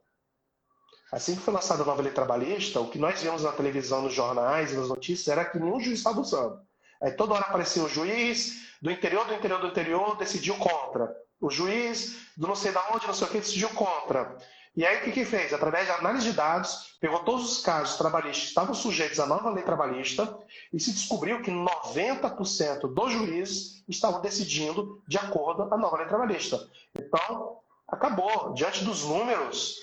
[1.10, 4.12] Assim que foi lançada a nova lei trabalhista, o que nós vimos na televisão, nos
[4.12, 6.60] jornais e nas notícias era que nenhum juiz estava usando.
[7.00, 11.16] Aí toda hora aparecia um juiz do interior, do interior, do interior, decidiu contra.
[11.40, 14.36] O juiz do não sei da onde, não sei o que, decidiu contra.
[14.76, 15.54] E aí o que, que fez?
[15.54, 19.50] Através de análise de dados, pegou todos os casos trabalhistas que estavam sujeitos à nova
[19.50, 20.38] lei trabalhista
[20.70, 26.06] e se descobriu que 90% dos juízes estavam decidindo de acordo com a nova lei
[26.06, 26.58] trabalhista.
[26.94, 28.52] Então, acabou.
[28.52, 29.76] Diante dos números,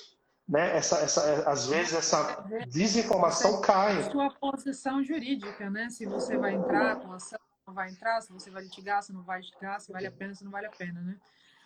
[0.47, 4.11] né, essa, essa, às vezes essa desinformação cai.
[4.11, 5.89] Sua posição jurídica, né?
[5.89, 9.23] Se você vai entrar com ação, não vai entrar, se você vai litigar, se não
[9.23, 11.17] vai litigar, se vale a pena, se não vale a pena, né?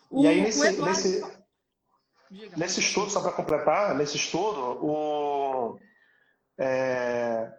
[0.09, 0.85] O, e aí, nesse, Eduardo...
[0.85, 1.37] nesse,
[2.29, 2.57] Diga.
[2.57, 5.79] Nesse estudo, só para completar, nesse estudo, o,
[6.59, 7.49] é,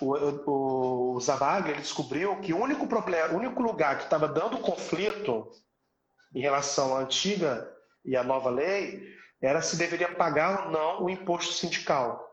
[0.00, 0.14] o,
[0.50, 1.18] o, o
[1.66, 5.50] ele descobriu que o único problema, o único lugar que estava dando conflito
[6.34, 7.66] em relação à antiga
[8.04, 9.02] e à nova lei
[9.40, 12.27] era se deveria pagar ou não o imposto sindical.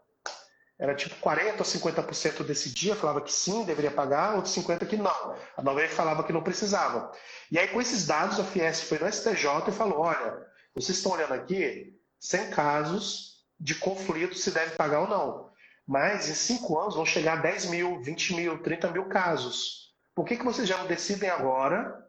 [0.77, 5.35] Era tipo 40% ou 50% decidia, falava que sim, deveria pagar, outros 50% que não.
[5.55, 7.11] A lei falava que não precisava.
[7.49, 11.13] E aí, com esses dados, a Fies foi no STJ e falou: olha, vocês estão
[11.13, 15.49] olhando aqui 100 casos de conflito se deve pagar ou não.
[15.87, 19.93] Mas em cinco anos vão chegar a 10 mil, 20 mil, 30 mil casos.
[20.13, 22.04] Por que, que vocês já não decidem agora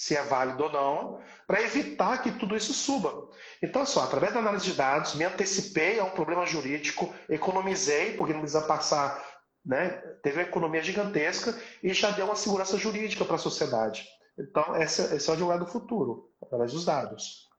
[0.00, 3.28] se é válido ou não, para evitar que tudo isso suba?
[3.62, 8.32] Então, só, através da análise de dados, me antecipei a um problema jurídico, economizei, porque
[8.32, 9.22] não precisa passar,
[9.62, 9.90] né?
[10.22, 14.08] teve uma economia gigantesca e já deu uma segurança jurídica para a sociedade.
[14.38, 17.50] Então, esse, esse é o advogado do futuro, através dos dados.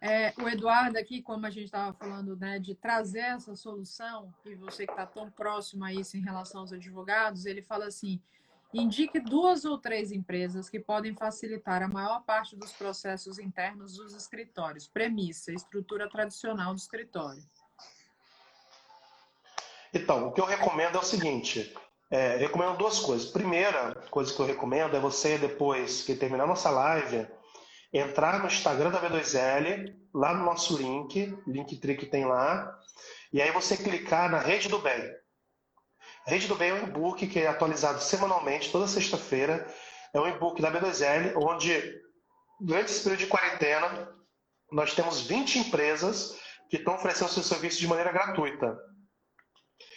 [0.00, 4.56] É, o Eduardo aqui, como a gente estava falando, né, de trazer essa solução, e
[4.56, 8.20] você que está tão próximo a isso em relação aos advogados, ele fala assim,
[8.72, 14.14] indique duas ou três empresas que podem facilitar a maior parte dos processos internos dos
[14.14, 14.86] escritórios.
[14.86, 17.42] Premissa, estrutura tradicional do escritório.
[19.92, 21.74] Então, o que eu recomendo é o seguinte,
[22.10, 23.30] é, recomendo duas coisas.
[23.30, 27.26] Primeira coisa que eu recomendo é você, depois que terminar nossa live,
[27.92, 32.78] entrar no Instagram da B2L, lá no nosso link, link que tem lá,
[33.32, 35.12] e aí você clicar na Rede do Bem.
[36.30, 39.66] A Rede do Bem é um e-book que é atualizado semanalmente, toda sexta-feira.
[40.14, 42.00] É um e-book da B2L, onde,
[42.60, 44.08] durante esse período de quarentena,
[44.70, 46.38] nós temos 20 empresas
[46.70, 48.78] que estão oferecendo seu serviço de maneira gratuita.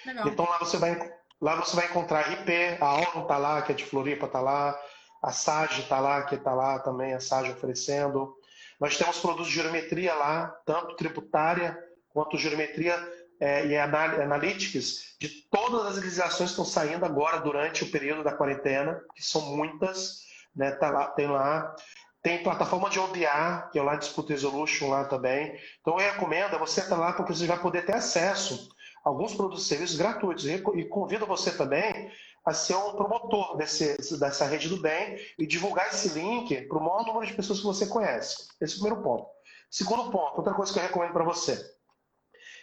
[0.04, 0.28] Legal.
[0.28, 0.98] Então lá você vai,
[1.40, 4.76] lá você vai encontrar RP, a ONU está lá, que é de Floripa, está lá,
[5.22, 8.36] a SAG está lá, que está lá também, a SAG oferecendo.
[8.80, 11.78] Nós temos produtos de geometria lá, tanto tributária
[12.10, 12.98] quanto geometria
[13.44, 18.32] é, e analytics de todas as legislações que estão saindo agora durante o período da
[18.32, 20.22] quarentena, que são muitas,
[20.56, 20.72] né?
[20.72, 21.76] Tá lá, tem lá.
[22.22, 25.60] Tem plataforma de ODA, que é lá Dispute Resolution lá também.
[25.82, 28.70] Então eu recomendo, você estar lá porque você vai poder ter acesso
[29.04, 30.46] a alguns produtos e serviços gratuitos.
[30.46, 32.10] E convido você também
[32.46, 36.82] a ser um promotor desse, dessa rede do bem e divulgar esse link para o
[36.82, 38.48] maior número de pessoas que você conhece.
[38.62, 39.28] Esse é o primeiro ponto.
[39.70, 41.73] Segundo ponto, outra coisa que eu recomendo para você.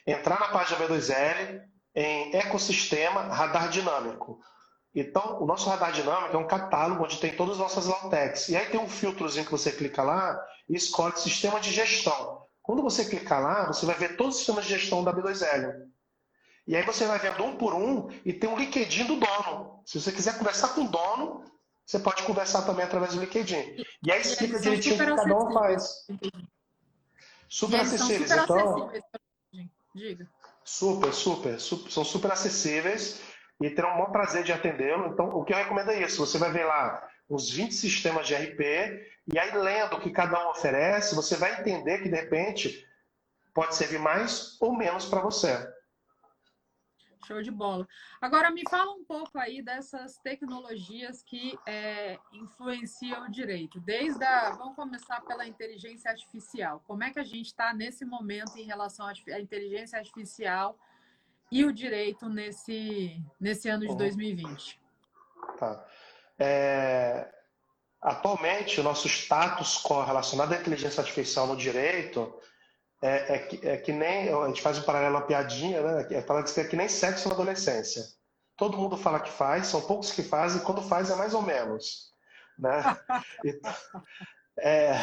[0.06, 1.62] Entrar na página B2L
[1.94, 4.40] em ecossistema radar dinâmico.
[4.94, 8.48] Então, o nosso radar dinâmico é um catálogo onde tem todas as nossas Lautex.
[8.48, 12.42] E aí tem um filtrozinho que você clica lá e escolhe sistema de gestão.
[12.62, 15.90] Quando você clicar lá, você vai ver todos os sistemas de gestão da B2L.
[16.66, 19.82] E aí você vai vendo um por um e tem um LinkedIn do dono.
[19.84, 21.44] Se você quiser conversar com o dono,
[21.84, 23.82] você pode conversar também através do LinkedIn.
[24.04, 26.06] E aí explica direitinho o que cada um faz.
[27.48, 28.92] Super acessíveis, então.
[29.94, 30.28] Diga.
[30.64, 33.20] Super, super, super, são super acessíveis
[33.60, 35.08] e terão um bom prazer de atendê-lo.
[35.08, 36.24] Então, o que eu recomendo é isso.
[36.24, 38.60] Você vai ver lá os 20 sistemas de RP
[39.32, 42.86] e aí lendo o que cada um oferece, você vai entender que de repente
[43.54, 45.56] pode servir mais ou menos para você.
[47.26, 47.86] Show de bola.
[48.20, 53.78] Agora, me fala um pouco aí dessas tecnologias que é, influenciam o direito.
[53.80, 54.50] Desde a.
[54.52, 56.82] Vamos começar pela inteligência artificial.
[56.86, 60.78] Como é que a gente está nesse momento em relação à inteligência artificial
[61.50, 64.80] e o direito nesse, nesse ano de 2020?
[65.58, 65.84] Tá.
[66.38, 67.32] É,
[68.00, 72.34] atualmente, o nosso status quo relacionado à inteligência artificial no direito
[73.02, 74.28] é, é, que, é que nem.
[74.28, 76.06] A gente faz um paralelo, uma piadinha, né?
[76.10, 78.02] É é que nem sexo na adolescência.
[78.56, 82.10] Todo mundo fala que faz, são poucos que fazem, quando faz é mais ou menos.
[82.58, 82.82] Né?
[83.42, 83.74] Então,
[84.58, 84.94] é,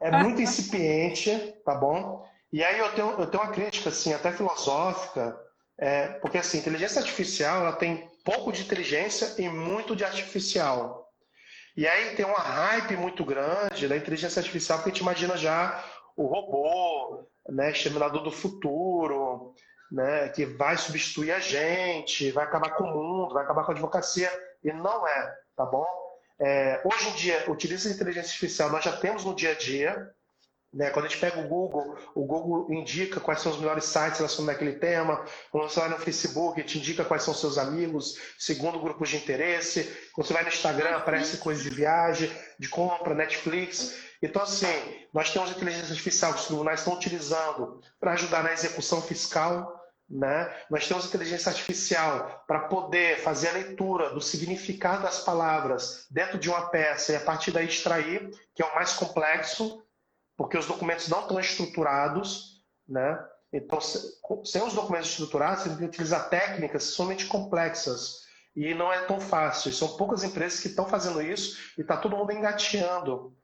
[0.00, 2.26] é muito incipiente, tá bom?
[2.52, 5.38] E aí eu tenho, eu tenho uma crítica, assim, até filosófica,
[5.78, 11.08] é, porque assim, inteligência artificial ela tem pouco de inteligência e muito de artificial.
[11.76, 15.84] E aí tem uma hype muito grande da inteligência artificial que a gente imagina já
[16.18, 19.54] o robô, né, exterminador do futuro,
[19.90, 23.74] né, que vai substituir a gente, vai acabar com o mundo, vai acabar com a
[23.74, 24.30] advocacia,
[24.62, 25.86] e não é, tá bom?
[26.40, 30.12] É, hoje em dia, utiliza a inteligência artificial, nós já temos no dia a dia,
[30.72, 30.90] Né?
[30.90, 34.56] Quando a gente pega o Google, o Google indica quais são os melhores sites relacionados
[34.56, 35.24] àquele tema.
[35.50, 39.84] Quando você vai no Facebook, te indica quais são seus amigos, segundo grupos de interesse.
[40.12, 43.96] Quando você vai no Instagram, aparece coisas de viagem, de compra, Netflix.
[44.22, 44.66] Então, assim,
[45.12, 49.76] nós temos inteligência artificial que os tribunais estão utilizando para ajudar na execução fiscal.
[50.10, 50.50] Né?
[50.70, 56.48] Nós temos inteligência artificial para poder fazer a leitura do significado das palavras dentro de
[56.48, 59.84] uma peça e a partir daí extrair, que é o mais complexo,
[60.34, 63.22] porque os documentos não estão estruturados, né?
[63.52, 69.04] Então, sem os documentos estruturados, você tem que utilizar técnicas somente complexas e não é
[69.04, 69.72] tão fácil.
[69.72, 73.36] São poucas empresas que estão fazendo isso e está todo mundo engateando,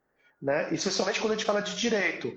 [0.45, 0.69] né?
[0.75, 2.31] Especialmente quando a gente fala de direito.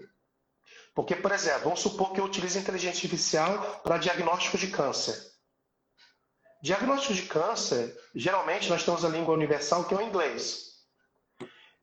[0.96, 5.14] Porque, por exemplo, vamos supor que eu utilize inteligência artificial para diagnóstico de câncer.
[6.64, 10.78] Diagnóstico de câncer, geralmente nós temos a língua universal que é o inglês.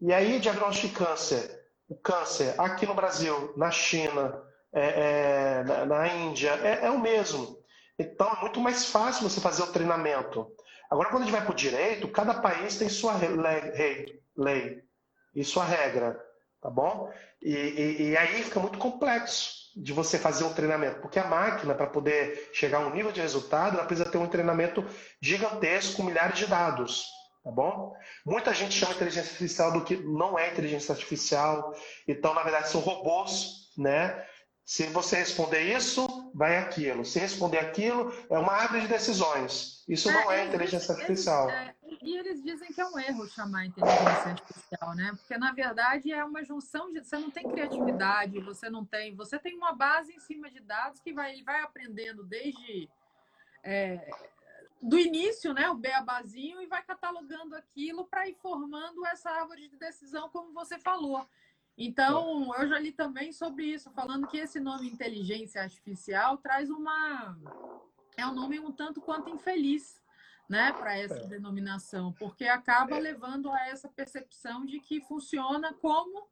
[0.01, 5.85] E aí, diagnóstico de câncer, o câncer aqui no Brasil, na China, é, é, na,
[5.85, 7.63] na, Índia, é, é, o mesmo.
[7.99, 10.51] Então é muito mais fácil você fazer o treinamento.
[10.91, 14.85] Agora, quando a gente vai para o direito, cada país tem sua lei, lei
[15.35, 16.19] e sua regra,
[16.61, 17.11] tá bom?
[17.43, 21.75] E, e, e aí fica muito complexo de você fazer um treinamento, porque a máquina,
[21.75, 24.85] para poder chegar a um nível de resultado, ela precisa ter um treinamento
[25.21, 27.07] gigantesco com milhares de dados
[27.45, 27.95] tá bom?
[28.25, 31.75] Muita gente chama inteligência artificial do que não é inteligência artificial,
[32.09, 34.27] então na verdade são robôs, né?
[34.65, 37.05] Se você responder isso, vai aquilo.
[37.05, 39.85] Se responder aquilo, é uma árvore de decisões.
[39.87, 41.51] Isso não é, é inteligência eles, artificial.
[41.51, 45.13] É, e eles dizem que é um erro chamar inteligência artificial, né?
[45.19, 49.39] Porque na verdade é uma junção de você não tem criatividade, você não tem, você
[49.39, 52.89] tem uma base em cima de dados que vai, vai aprendendo desde
[53.63, 54.09] é,
[54.81, 59.77] do início, né, o beabazinho, e vai catalogando aquilo para ir formando essa árvore de
[59.77, 61.27] decisão, como você falou.
[61.77, 67.37] Então, eu já li também sobre isso, falando que esse nome inteligência artificial traz uma.
[68.17, 70.01] É um nome um tanto quanto infeliz,
[70.49, 71.27] né, para essa é.
[71.27, 73.01] denominação, porque acaba é.
[73.01, 76.29] levando a essa percepção de que funciona como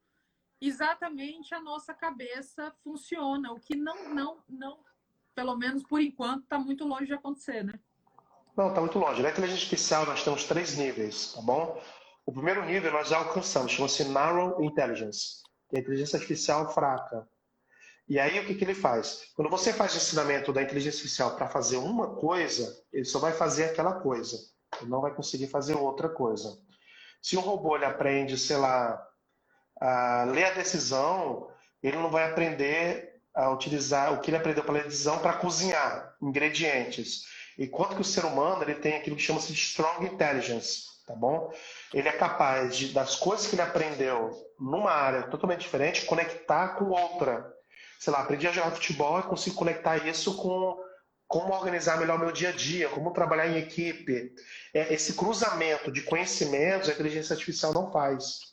[0.60, 4.78] exatamente a nossa cabeça funciona, o que não, não, não,
[5.34, 7.74] pelo menos por enquanto, está muito longe de acontecer, né?
[8.56, 9.22] Não, está muito longe.
[9.22, 11.82] Na inteligência artificial nós temos três níveis, tá bom?
[12.24, 17.28] O primeiro nível nós já alcançamos, chama-se Narrow Intelligence, que é a inteligência artificial fraca.
[18.08, 19.30] E aí o que, que ele faz?
[19.34, 23.32] Quando você faz o ensinamento da inteligência artificial para fazer uma coisa, ele só vai
[23.32, 24.36] fazer aquela coisa.
[24.80, 26.58] Ele não vai conseguir fazer outra coisa.
[27.20, 29.04] Se um robô ele aprende, sei lá,
[29.80, 31.48] a ler a decisão,
[31.82, 36.14] ele não vai aprender a utilizar o que ele aprendeu para a decisão para cozinhar
[36.20, 37.24] ingredientes.
[37.58, 41.52] Enquanto que o ser humano ele tem aquilo que chama-se de strong intelligence, tá bom?
[41.92, 46.86] Ele é capaz de, das coisas que ele aprendeu numa área totalmente diferente, conectar com
[46.86, 47.52] outra.
[48.00, 50.80] Sei lá, aprendi a jogar futebol e consigo conectar isso com
[51.28, 54.34] como organizar melhor meu dia a dia, como trabalhar em equipe.
[54.74, 58.52] É, esse cruzamento de conhecimentos a inteligência artificial não faz.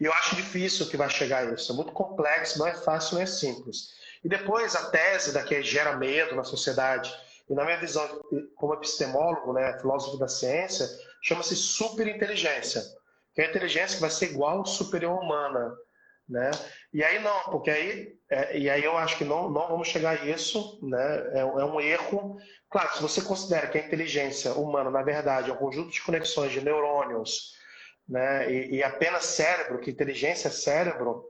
[0.00, 1.72] E eu acho difícil que vai chegar a isso.
[1.72, 3.88] É muito complexo, não é fácil, não é simples.
[4.22, 7.12] E depois a tese da que gera medo na sociedade
[7.50, 8.08] e na minha visão
[8.54, 10.88] como epistemólogo, né, filósofo da ciência,
[11.22, 12.82] chama-se superinteligência,
[13.34, 15.72] que é a inteligência que vai ser igual superior humana,
[16.28, 16.50] né?
[16.92, 20.18] E aí não, porque aí é, e aí eu acho que não, não vamos chegar
[20.18, 21.18] a isso, né?
[21.34, 22.38] É, é, um erro.
[22.70, 26.50] Claro, se você considera que a inteligência humana, na verdade, é um conjunto de conexões
[26.50, 27.52] de neurônios,
[28.08, 28.50] né?
[28.50, 31.24] E, e apenas cérebro, que inteligência é cérebro,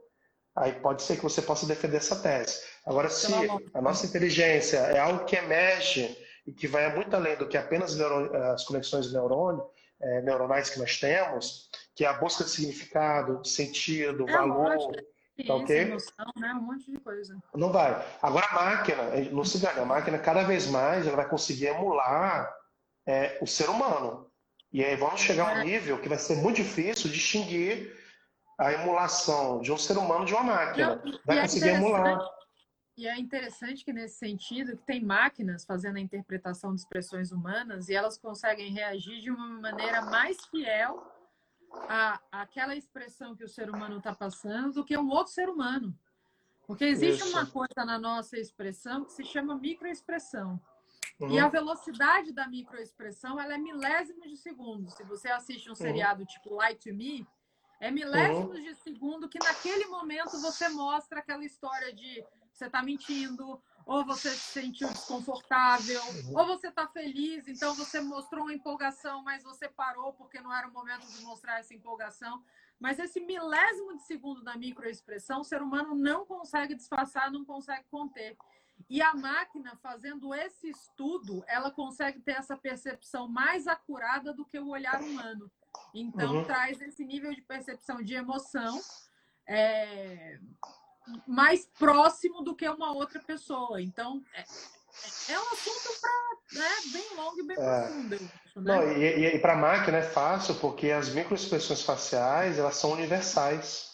[0.55, 2.61] aí pode ser que você possa defender essa tese.
[2.85, 3.33] Agora, se
[3.73, 7.99] a nossa inteligência é algo que emerge e que vai muito além do que apenas
[7.99, 9.65] as conexões neurônio,
[10.03, 14.77] é, neuronais que nós temos, que é a busca de significado, sentido, é, valor,
[15.47, 15.77] tá ok?
[15.77, 16.53] Emoção, né?
[16.53, 17.37] Um monte de coisa.
[17.55, 18.05] Não vai.
[18.21, 22.53] Agora a máquina, não se engane, a máquina cada vez mais ela vai conseguir emular
[23.07, 24.29] é, o ser humano.
[24.71, 25.63] E aí vamos chegar a um é.
[25.63, 27.95] nível que vai ser muito difícil distinguir
[28.57, 31.01] a emulação de um ser humano de uma máquina.
[31.03, 32.19] Não, vai é conseguir emular.
[32.95, 37.89] E é interessante que, nesse sentido, que tem máquinas fazendo a interpretação de expressões humanas
[37.89, 41.03] e elas conseguem reagir de uma maneira mais fiel
[41.89, 45.97] à, àquela expressão que o ser humano está passando do que um outro ser humano.
[46.67, 47.31] Porque existe Isso.
[47.31, 50.61] uma coisa na nossa expressão que se chama microexpressão.
[51.19, 51.31] Uhum.
[51.31, 54.89] E a velocidade da microexpressão ela é milésimos de segundo.
[54.91, 55.75] Se você assiste um uhum.
[55.75, 57.27] seriado tipo Lie to Me,
[57.79, 58.63] é milésimos uhum.
[58.63, 62.23] de segundo que naquele momento você mostra aquela história de
[62.53, 66.01] você está mentindo, ou você se sentiu desconfortável,
[66.35, 70.67] ou você está feliz, então você mostrou uma empolgação, mas você parou porque não era
[70.67, 72.43] o momento de mostrar essa empolgação.
[72.79, 77.85] mas esse milésimo de segundo da microexpressão, o ser humano não consegue disfarçar, não consegue
[77.89, 78.35] conter.
[78.89, 84.59] E a máquina, fazendo esse estudo, ela consegue ter essa percepção mais acurada do que
[84.59, 85.49] o olhar humano.
[85.93, 86.45] Então, uhum.
[86.45, 88.81] traz esse nível de percepção de emoção
[89.47, 90.39] é,
[91.27, 93.81] mais próximo do que uma outra pessoa.
[93.81, 94.41] Então, é,
[95.33, 97.81] é um assunto pra, né, bem longo e bem é.
[97.81, 98.15] profundo.
[98.15, 98.75] Acho, né?
[98.75, 102.91] Não, e, e, e para a máquina é fácil, porque as microexpressões faciais elas são
[102.91, 103.91] universais.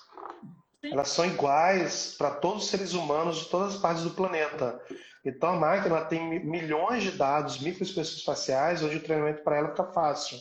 [0.81, 0.93] Sim.
[0.93, 4.79] Elas são iguais para todos os seres humanos de todas as partes do planeta.
[5.25, 9.91] Então a máquina tem milhões de dados, microexpressões faciais, onde o treinamento para ela fica
[9.91, 10.37] fácil.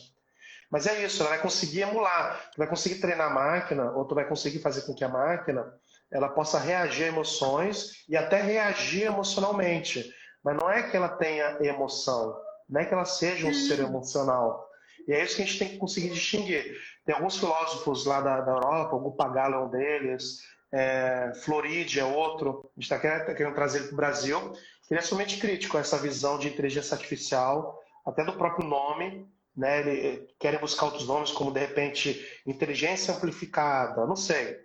[0.71, 4.13] Mas é isso, ela vai conseguir emular, tu vai conseguir treinar a máquina, ou tu
[4.13, 5.65] vai conseguir fazer com que a máquina
[6.11, 10.11] ela possa reagir a emoções e até reagir emocionalmente.
[10.43, 12.35] Mas não é que ela tenha emoção,
[12.67, 14.67] não é que ela seja um ser emocional.
[15.07, 16.77] E é isso que a gente tem que conseguir distinguir.
[17.05, 20.39] Tem alguns filósofos lá da, da Europa, o Gupagalo é um deles,
[20.71, 24.51] é, Floride é outro, a gente está querendo, tá querendo, trazer ele para o Brasil,
[24.87, 29.27] que ele é somente crítico a essa visão de inteligência artificial, até do próprio nome,
[29.55, 29.79] né?
[29.79, 34.59] Ele, querem buscar outros nomes, como de repente inteligência amplificada, não sei.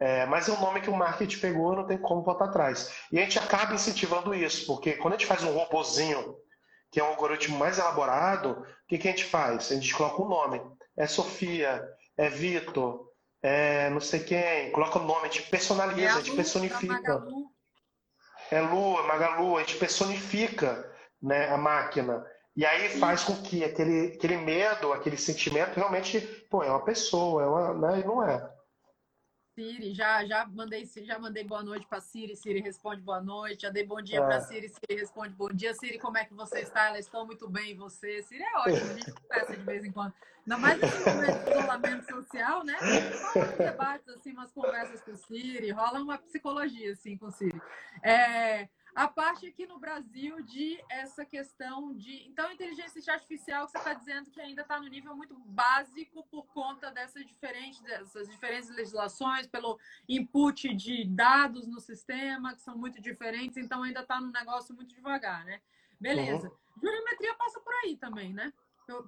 [0.00, 2.92] É, mas é um nome que o marketing pegou, não tem como voltar atrás.
[3.10, 6.36] E a gente acaba incentivando isso, porque quando a gente faz um robozinho,
[6.90, 9.72] que é um algoritmo mais elaborado, o que, que a gente faz?
[9.72, 10.60] A gente coloca um nome.
[10.96, 11.84] É Sofia,
[12.16, 13.08] é Vitor,
[13.42, 17.24] é não sei quem, coloca o nome, a gente personaliza, é a, a gente personifica.
[18.50, 20.90] É Lua, Magalu, a gente personifica
[21.20, 22.24] né, a máquina.
[22.56, 26.20] E aí faz com que aquele, aquele medo, aquele sentimento realmente,
[26.50, 28.57] pô, é uma pessoa, é uma, né, e não é.
[29.58, 33.70] Siri, já, já mandei já mandei boa noite para Siri, Siri responde boa noite, já
[33.70, 34.20] dei bom dia é.
[34.20, 36.86] para Siri, Siri responde bom dia, Siri, como é que você está?
[36.86, 38.22] Ela estou muito bem, e você?
[38.22, 40.14] Siri é ótimo, a gente conversa de vez em quando.
[40.46, 42.76] Ainda mais nesse momento de isolamento social, né?
[43.34, 47.60] Rola uns debates, assim, umas conversas com Siri, rola uma psicologia, assim, com Siri.
[48.00, 48.68] É,
[48.98, 52.26] a parte aqui no Brasil de essa questão de.
[52.26, 56.26] Então, a inteligência artificial que você está dizendo que ainda está no nível muito básico
[56.28, 59.78] por conta dessas diferentes, dessas diferentes legislações, pelo
[60.08, 64.92] input de dados no sistema, que são muito diferentes, então ainda está num negócio muito
[64.92, 65.60] devagar, né?
[66.00, 66.48] Beleza.
[66.48, 66.82] Uhum.
[66.82, 68.52] Jurimetria passa por aí também, né?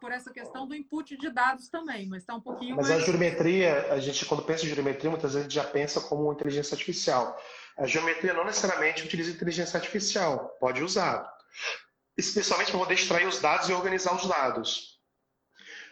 [0.01, 3.03] Por essa questão do input de dados também, mas está um pouquinho mas mais...
[3.03, 6.33] a jurimetria, a gente quando pensa em jurimetria, muitas vezes a gente já pensa como
[6.33, 7.41] inteligência artificial.
[7.79, 11.33] A geometria não necessariamente utiliza inteligência artificial, pode usar,
[12.17, 15.01] especialmente para poder extrair os dados e organizar os dados.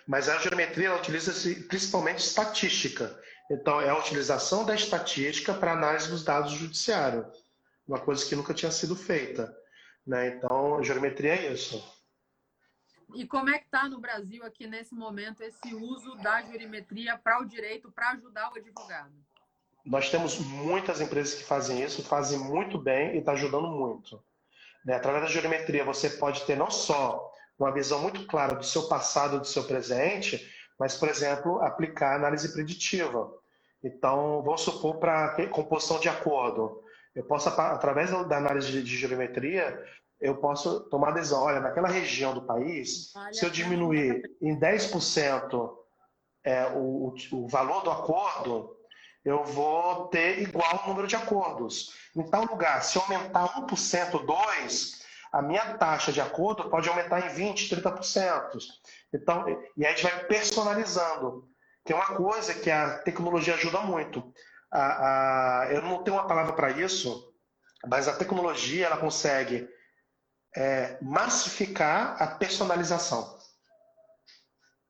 [0.06, 1.32] Mas a geometria utiliza
[1.68, 3.18] principalmente estatística.
[3.50, 7.26] Então, é a utilização da estatística para análise dos dados do judiciário,
[7.86, 9.54] uma coisa que nunca tinha sido feita.
[10.06, 10.28] Né?
[10.28, 11.97] Então, a geometria é isso.
[13.14, 17.40] E como é que está no Brasil aqui nesse momento esse uso da jurimetria para
[17.40, 19.12] o direito, para ajudar o advogado?
[19.84, 24.22] Nós temos muitas empresas que fazem isso, fazem muito bem e está ajudando muito.
[24.84, 24.94] Né?
[24.96, 29.40] Através da geometria, você pode ter não só uma visão muito clara do seu passado,
[29.40, 30.46] do seu presente,
[30.78, 33.32] mas, por exemplo, aplicar análise preditiva.
[33.82, 36.82] Então, vamos supor para composição de acordo.
[37.14, 39.84] Eu posso, através da análise de geometria,
[40.20, 41.42] eu posso tomar decisão.
[41.42, 45.70] Olha, naquela região do país, se eu diminuir em 10%
[46.44, 48.76] é, o, o valor do acordo,
[49.24, 51.92] eu vou ter igual o número de acordos.
[52.16, 54.98] Em tal lugar, se aumentar 1%, 2%,
[55.30, 58.58] a minha taxa de acordo pode aumentar em 20%, 30%.
[59.12, 59.44] Então,
[59.76, 61.48] e aí a gente vai personalizando.
[61.84, 64.32] Tem uma coisa que a tecnologia ajuda muito.
[64.72, 67.32] A, a, eu não tenho uma palavra para isso,
[67.86, 69.68] mas a tecnologia ela consegue
[70.56, 73.38] é, massificar a personalização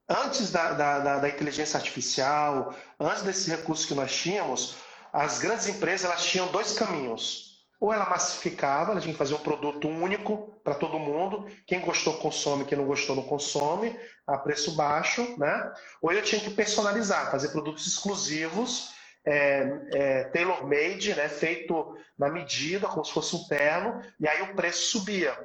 [0.09, 4.77] antes da, da, da, inteligência artificial, antes desses recursos que nós tínhamos,
[5.13, 7.47] as grandes empresas elas tinham dois caminhos.
[7.81, 11.47] Ou ela massificava, ela tinha que fazer um produto único para todo mundo.
[11.65, 13.97] Quem gostou consome, quem não gostou não consome,
[14.27, 15.73] a preço baixo, né?
[16.03, 18.93] Ou eu tinha que personalizar, fazer produtos exclusivos,
[19.29, 21.29] é, é, tailor-made, né?
[21.29, 25.37] feito na medida, como se fosse um terno, e aí o preço subia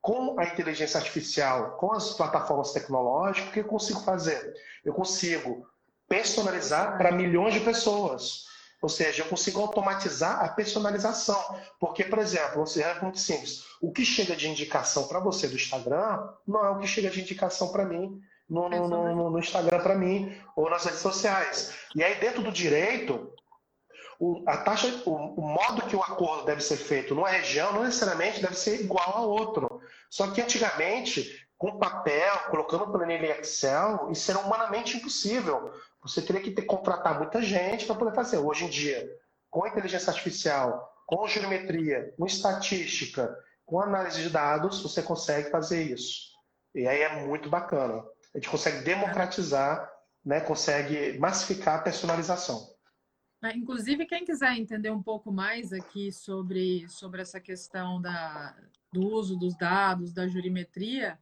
[0.00, 4.54] com a inteligência artificial, com as plataformas tecnológicas, o que eu consigo fazer?
[4.84, 5.66] Eu consigo
[6.08, 8.46] personalizar para milhões de pessoas.
[8.80, 11.38] Ou seja, eu consigo automatizar a personalização.
[11.80, 13.64] Porque, por exemplo, você é muito simples.
[13.80, 17.20] O que chega de indicação para você do Instagram não é o que chega de
[17.20, 21.74] indicação para mim no, no, no, Instagram para mim ou nas redes sociais.
[21.94, 23.32] E aí, dentro do direito,
[24.18, 27.84] o, a taxa, o, o, modo que o acordo deve ser feito numa região não
[27.84, 29.80] necessariamente deve ser igual a outro.
[30.10, 35.72] Só que antigamente, com papel, colocando planilha em Excel, isso era humanamente impossível.
[36.02, 38.38] você teria que ter, contratar muita gente para poder fazer.
[38.38, 39.08] Hoje em dia,
[39.50, 46.28] com inteligência artificial, com geometria, com estatística, com análise de dados, você consegue fazer isso.
[46.74, 48.02] E aí é muito bacana.
[48.34, 49.90] A gente consegue democratizar,
[50.24, 52.68] né, consegue massificar a personalização.
[53.42, 58.56] É, inclusive, quem quiser entender um pouco mais aqui sobre, sobre essa questão da,
[58.92, 61.18] do uso dos dados, da jurimetria,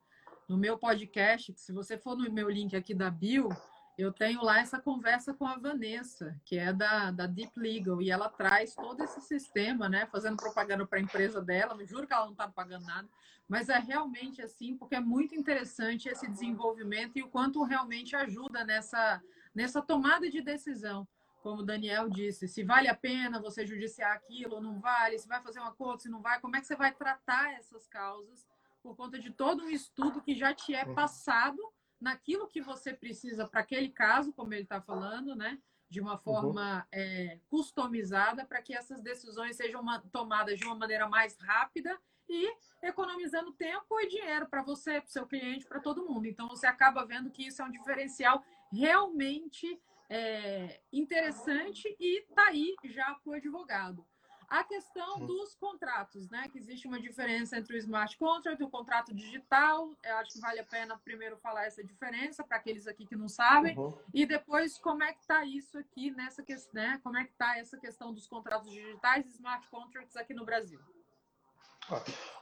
[0.49, 3.49] no meu podcast, se você for no meu link aqui da bio,
[3.97, 8.11] eu tenho lá essa conversa com a Vanessa, que é da, da Deep Legal, e
[8.11, 10.07] ela traz todo esse sistema, né?
[10.07, 13.09] Fazendo propaganda para a empresa dela, me juro que ela não está pagando nada,
[13.49, 18.65] mas é realmente assim, porque é muito interessante esse desenvolvimento e o quanto realmente ajuda
[18.65, 19.23] nessa,
[19.55, 21.09] nessa tomada de decisão.
[21.43, 25.29] Como o Daniel disse, se vale a pena você judiciar aquilo ou não vale, se
[25.29, 28.47] vai fazer um acordo, se não vai, como é que você vai tratar essas causas
[28.83, 30.95] por conta de todo um estudo que já te é uhum.
[30.95, 31.59] passado
[32.01, 35.59] naquilo que você precisa para aquele caso, como ele está falando, né?
[35.89, 36.85] De uma forma uhum.
[36.93, 41.97] é, customizada para que essas decisões sejam uma, tomadas de uma maneira mais rápida
[42.29, 46.27] e economizando tempo e dinheiro para você, para o seu cliente, para todo mundo.
[46.27, 49.81] Então você acaba vendo que isso é um diferencial realmente
[50.11, 54.07] é, interessante e está aí já para o advogado.
[54.49, 56.49] A questão dos contratos, né?
[56.49, 59.91] Que existe uma diferença entre o smart contract e o contrato digital.
[60.05, 63.29] Eu acho que vale a pena primeiro falar essa diferença para aqueles aqui que não
[63.29, 63.77] sabem.
[63.77, 63.97] Uhum.
[64.15, 67.01] E depois como é que está isso aqui nessa questão, né?
[67.03, 70.81] Como é que está essa questão dos contratos digitais e smart contracts aqui no Brasil?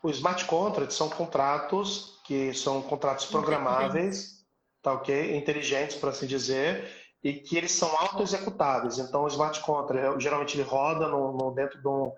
[0.03, 4.45] Os smart contracts são contratos que são contratos programáveis,
[4.83, 5.37] tá ok?
[5.37, 8.99] Inteligentes, por assim dizer e que eles são auto-executáveis.
[8.99, 12.13] Então, o smart contract, geralmente, ele roda no, no dentro de um,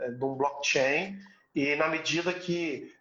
[0.00, 1.16] é, de um, blockchain
[1.54, 2.92] e, na medida que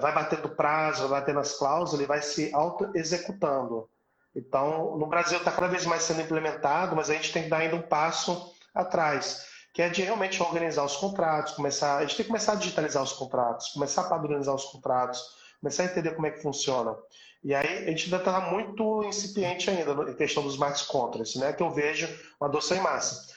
[0.00, 3.88] vai batendo prazo, vai batendo as cláusulas, ele vai se auto-executando.
[4.34, 7.58] Então, no Brasil está cada vez mais sendo implementado, mas a gente tem que dar
[7.58, 12.24] ainda um passo atrás, que é de realmente organizar os contratos, começar, a gente tem
[12.24, 15.22] que começar a digitalizar os contratos, começar a padronizar os contratos,
[15.60, 16.96] começar a entender como é que funciona.
[17.42, 21.52] E aí a gente ainda está muito incipiente ainda em questão dos smart contracts, né?
[21.52, 22.06] Que eu vejo
[22.38, 23.34] uma adoção em massa.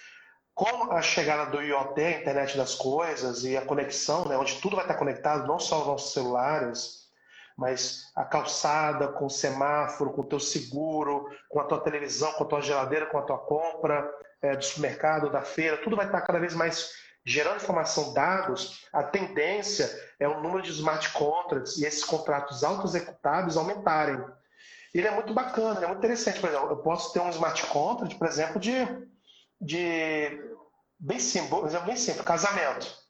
[0.54, 4.76] Com a chegada do IoT, a internet das coisas e a conexão, né, onde tudo
[4.76, 7.08] vai estar conectado, não só os nossos celulares,
[7.58, 12.44] mas a calçada, com o semáforo, com o teu seguro, com a tua televisão, com
[12.44, 14.08] a tua geladeira, com a tua compra
[14.44, 19.04] é, do supermercado, da feira, tudo vai estar cada vez mais gerando informação, dados, a
[19.04, 24.24] tendência é o número de smart contracts e esses contratos auto-executáveis aumentarem.
[24.94, 26.40] Ele é muito bacana, é muito interessante.
[26.40, 28.74] Por exemplo, eu posso ter um smart contract, por exemplo, de,
[29.60, 30.42] de
[31.00, 33.03] bem simples, bem simples, casamento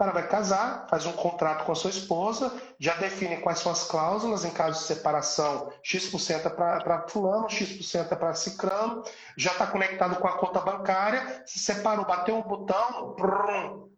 [0.00, 3.84] cara vai casar, faz um contrato com a sua esposa, já define quais são as
[3.84, 9.04] cláusulas em caso de separação, X% é para fulano, X% é para cicrano,
[9.36, 13.90] já está conectado com a conta bancária, se separou, bateu um botão, brum,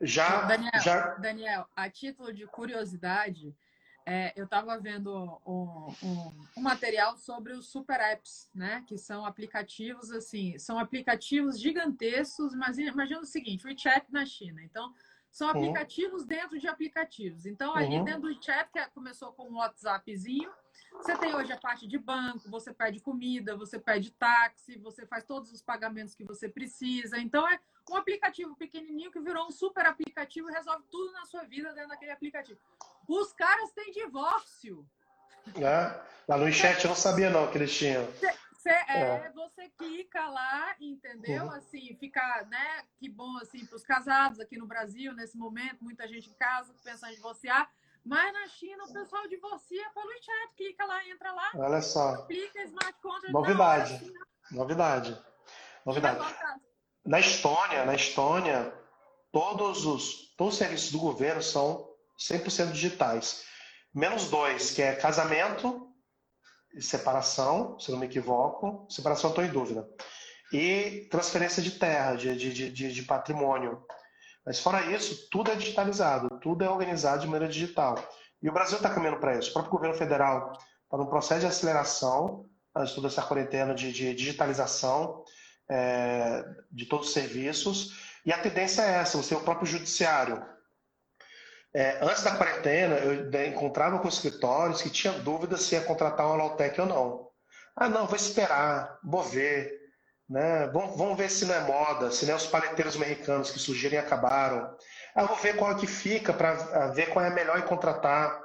[0.00, 1.14] já, Daniel, já...
[1.16, 3.52] Daniel, a título de curiosidade,
[4.06, 5.12] é, eu estava vendo
[5.44, 8.82] um, um, um, material sobre os super apps, né?
[8.86, 12.54] Que são aplicativos assim, são aplicativos gigantescos.
[12.54, 14.62] Mas imagina o seguinte: o WeChat na China.
[14.62, 14.94] Então,
[15.38, 16.26] são aplicativos uhum.
[16.26, 17.46] dentro de aplicativos.
[17.46, 18.04] Então, ali uhum.
[18.04, 20.50] dentro do chat, que é, começou com um WhatsAppzinho,
[20.92, 25.22] você tem hoje a parte de banco, você pede comida, você pede táxi, você faz
[25.22, 27.18] todos os pagamentos que você precisa.
[27.18, 31.44] Então, é um aplicativo pequenininho que virou um super aplicativo e resolve tudo na sua
[31.44, 32.58] vida dentro daquele aplicativo.
[33.06, 34.84] Os caras têm divórcio.
[35.56, 38.04] É, lá no chat eu não sabia não que eles tinham.
[38.68, 39.32] Você, é, é.
[39.32, 41.44] você clica lá, entendeu?
[41.44, 41.52] Uhum.
[41.52, 42.82] Assim, fica, né?
[42.98, 46.74] Que bom, assim, para os casados aqui no Brasil, nesse momento, muita gente em casa
[46.84, 47.70] pensando em divorciar.
[48.04, 51.50] Mas na China o pessoal divorcia pelo chat, clica lá, entra lá.
[51.54, 52.14] Olha só.
[52.14, 53.32] Aplica smart contract.
[53.32, 53.94] Novidade.
[53.94, 55.22] Hora, assim, Novidade.
[55.84, 56.34] Novidade.
[57.04, 58.74] Na Estônia, na Estônia,
[59.30, 61.86] todos os, todos os serviços do governo são
[62.18, 63.44] 100% digitais.
[63.94, 65.77] Menos dois, que é casamento
[66.80, 69.88] separação, se não me equivoco, separação estou em dúvida,
[70.52, 73.82] e transferência de terra, de, de, de, de patrimônio.
[74.44, 77.96] Mas fora isso, tudo é digitalizado, tudo é organizado de maneira digital.
[78.42, 79.50] E o Brasil está caminhando para isso.
[79.50, 80.52] O próprio governo federal
[80.84, 82.46] está num processo de aceleração
[82.84, 85.24] de toda essa quarentena de, de digitalização
[85.68, 88.20] é, de todos os serviços.
[88.24, 90.42] E a tendência é essa, você tem o próprio judiciário
[91.74, 96.36] é, antes da quarentena, eu encontrava com escritórios que tinham dúvida se ia contratar uma
[96.36, 97.28] Lautec ou não.
[97.76, 99.70] Ah, não, vou esperar, vou ver.
[100.28, 100.66] Né?
[100.68, 103.98] Vamos, ver se não é moda, se não é os paleteiros americanos que surgiram e
[103.98, 104.76] acabaram.
[105.14, 108.38] Ah, vou ver qual é que fica para ver qual é melhor em contratar.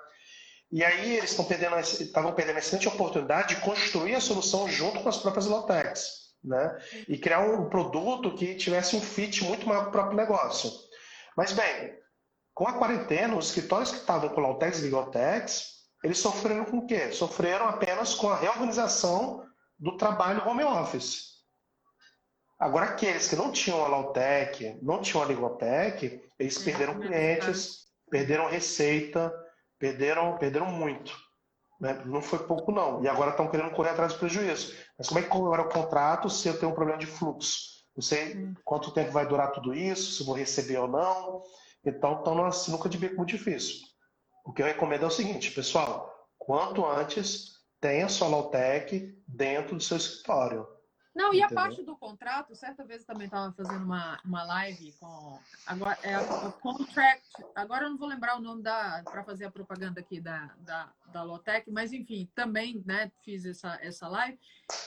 [0.71, 5.09] E aí eles estão perdendo, estavam perdendo excelente oportunidade de construir a solução junto com
[5.09, 6.07] as próprias Lotecs,
[6.43, 6.77] né?
[7.07, 10.71] E criar um produto que tivesse um fit muito maior para o próprio negócio.
[11.37, 11.95] Mas bem,
[12.53, 15.73] com a quarentena, os escritórios que estavam com Lautex e Ligotex,
[16.03, 17.11] eles sofreram com o quê?
[17.11, 19.43] Sofreram apenas com a reorganização
[19.79, 21.33] do trabalho home office.
[22.59, 27.87] Agora, aqueles que não tinham a Lautec, não tinham a Ligotec, eles é, perderam clientes,
[28.09, 29.33] perderam receita,
[29.79, 31.13] perderam, perderam muito.
[31.79, 32.01] Né?
[32.05, 33.03] Não foi pouco, não.
[33.03, 34.73] E agora estão querendo correr atrás do prejuízo.
[34.97, 37.73] Mas como é que agora o contrato se eu tenho um problema de fluxo?
[37.95, 38.53] Não sei hum.
[38.63, 41.41] quanto tempo vai durar tudo isso, se vou receber ou não.
[41.85, 43.81] Então, estão numa sinuca de bico muito difícil.
[44.45, 49.97] O que eu recomendo é o seguinte, pessoal: quanto antes, tenha Solotec dentro do seu
[49.97, 50.67] escritório.
[51.15, 54.93] Não, e a parte do contrato, certa vez eu também estava fazendo uma, uma live
[54.93, 55.39] com.
[55.67, 57.23] Agora, é o contract.
[57.53, 60.91] Agora eu não vou lembrar o nome da para fazer a propaganda aqui da, da,
[61.11, 64.39] da Lotec, mas enfim, também né, fiz essa, essa live.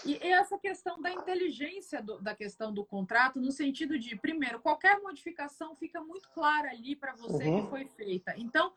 [0.04, 4.60] E, e essa questão da inteligência do, da questão do contrato, no sentido de, primeiro,
[4.60, 7.62] qualquer modificação fica muito clara ali para você uhum.
[7.62, 8.34] que foi feita.
[8.36, 8.72] Então,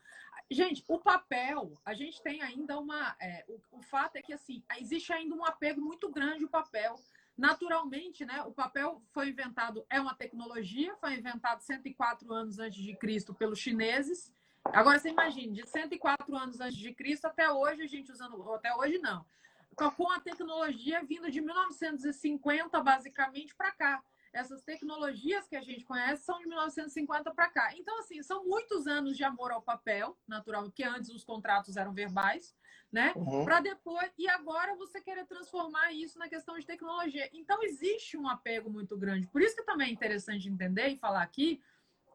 [0.52, 3.16] gente, o papel, a gente tem ainda uma.
[3.20, 6.95] É, o, o fato é que assim, existe ainda um apego muito grande ao papel
[7.40, 12.94] Naturalmente, né, o papel foi inventado, é uma tecnologia, foi inventado 104 anos antes de
[12.98, 14.30] Cristo pelos chineses.
[14.66, 18.76] Agora você imagine, de 104 anos antes de Cristo até hoje, a gente usando, até
[18.76, 19.26] hoje não,
[19.96, 24.04] com a tecnologia vindo de 1950 basicamente para cá.
[24.34, 27.74] Essas tecnologias que a gente conhece são de 1950 para cá.
[27.78, 31.94] Então, assim, são muitos anos de amor ao papel, natural, porque antes os contratos eram
[31.94, 32.54] verbais
[32.92, 33.14] né?
[33.16, 33.46] Uhum.
[33.46, 37.30] Para depois e agora você querer transformar isso na questão de tecnologia.
[37.34, 39.28] Então existe um apego muito grande.
[39.28, 41.62] Por isso que também é interessante entender e falar aqui,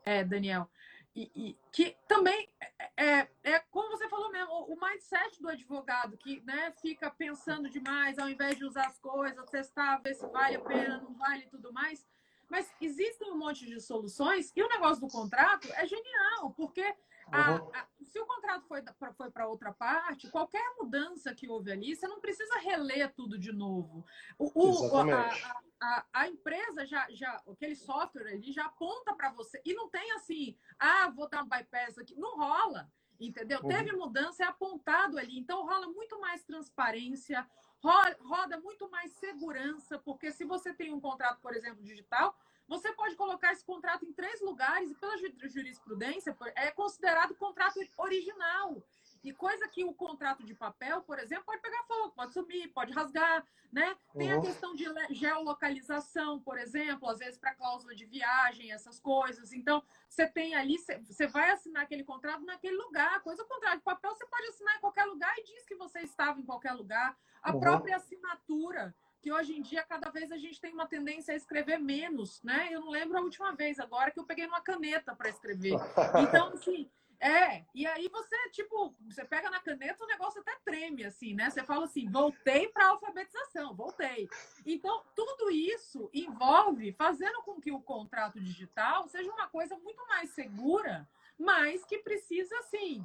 [0.05, 0.69] é, Daniel,
[1.15, 2.49] e, e, que também
[2.97, 7.09] é, é, é, como você falou mesmo, o, o mindset do advogado que né, fica
[7.09, 11.15] pensando demais, ao invés de usar as coisas, testar, ver se vale a pena, não
[11.15, 12.05] vale e tudo mais.
[12.51, 16.95] Mas existem um monte de soluções e o negócio do contrato é genial, porque
[17.31, 18.83] a, a, se o contrato foi,
[19.17, 23.53] foi para outra parte, qualquer mudança que houve ali, você não precisa reler tudo de
[23.53, 24.05] novo.
[24.39, 25.31] O, o a,
[25.81, 29.61] a, a, empresa já, já, aquele software ali já aponta para você.
[29.65, 32.15] E não tem assim, ah, vou dar um bypass aqui.
[32.17, 33.61] Não rola, entendeu?
[33.63, 33.69] Uhum.
[33.69, 35.39] Teve mudança, é apontado ali.
[35.39, 37.47] Então rola muito mais transparência,
[38.21, 42.37] roda muito mais segurança, porque se você tem um contrato, por exemplo, digital,
[42.67, 48.83] você pode colocar esse contrato em três lugares e, pela jurisprudência, é considerado contrato original.
[49.25, 52.93] E coisa que o contrato de papel, por exemplo, pode pegar fogo, pode sumir, pode
[52.93, 53.43] rasgar,
[53.73, 53.97] né?
[54.19, 54.39] Tem uhum.
[54.39, 59.55] a questão de geolocalização, por exemplo, às vezes para cláusula de viagem, essas coisas.
[59.55, 63.23] Então, você tem ali, você vai assinar aquele contrato naquele lugar.
[63.23, 66.01] Coisa o contrato de papel, você pode assinar em qualquer lugar e diz que você
[66.01, 67.17] estava em qualquer lugar.
[67.43, 67.61] A uhum.
[67.61, 68.95] própria assinatura
[69.25, 72.69] que hoje em dia cada vez a gente tem uma tendência a escrever menos, né?
[72.71, 75.73] Eu não lembro a última vez agora que eu peguei uma caneta para escrever.
[76.23, 81.07] Então, assim, é, e aí você, tipo, você pega na caneta, o negócio até treme,
[81.07, 81.49] assim, né?
[81.49, 84.29] Você fala assim, voltei para a alfabetização, voltei.
[84.67, 90.33] Então, tudo isso envolve fazendo com que o contrato digital seja uma coisa muito mais
[90.33, 91.09] segura,
[91.39, 93.03] mas que precisa, assim,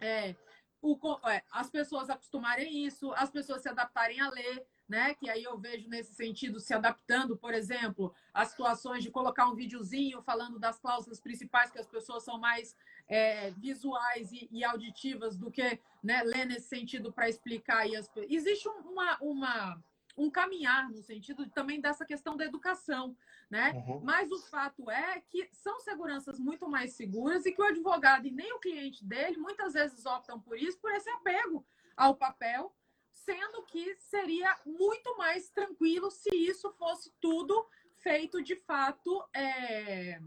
[0.00, 0.36] é,
[0.80, 0.96] o,
[1.28, 5.14] é, as pessoas acostumarem isso, as pessoas se adaptarem a ler né?
[5.14, 9.54] Que aí eu vejo nesse sentido se adaptando, por exemplo, às situações de colocar um
[9.54, 12.76] videozinho falando das cláusulas principais, que as pessoas são mais
[13.08, 17.86] é, visuais e, e, auditivas do que né, ler nesse sentido para explicar.
[17.86, 18.10] E as...
[18.28, 19.80] Existe uma, uma,
[20.18, 23.16] um caminhar no sentido também dessa questão da educação,
[23.48, 23.72] né?
[23.86, 24.00] Uhum.
[24.02, 28.32] Mas o fato é que são seguranças muito mais seguras e que o advogado e
[28.32, 31.64] nem o cliente dele muitas vezes optam por isso, por esse apego
[31.96, 32.74] ao papel
[33.12, 37.66] sendo que seria muito mais tranquilo se isso fosse tudo
[37.98, 40.20] feito de fato é,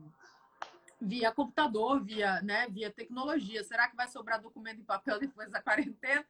[1.01, 3.63] via computador, via, né, via tecnologia.
[3.63, 6.25] Será que vai sobrar documento em papel depois da quarentena?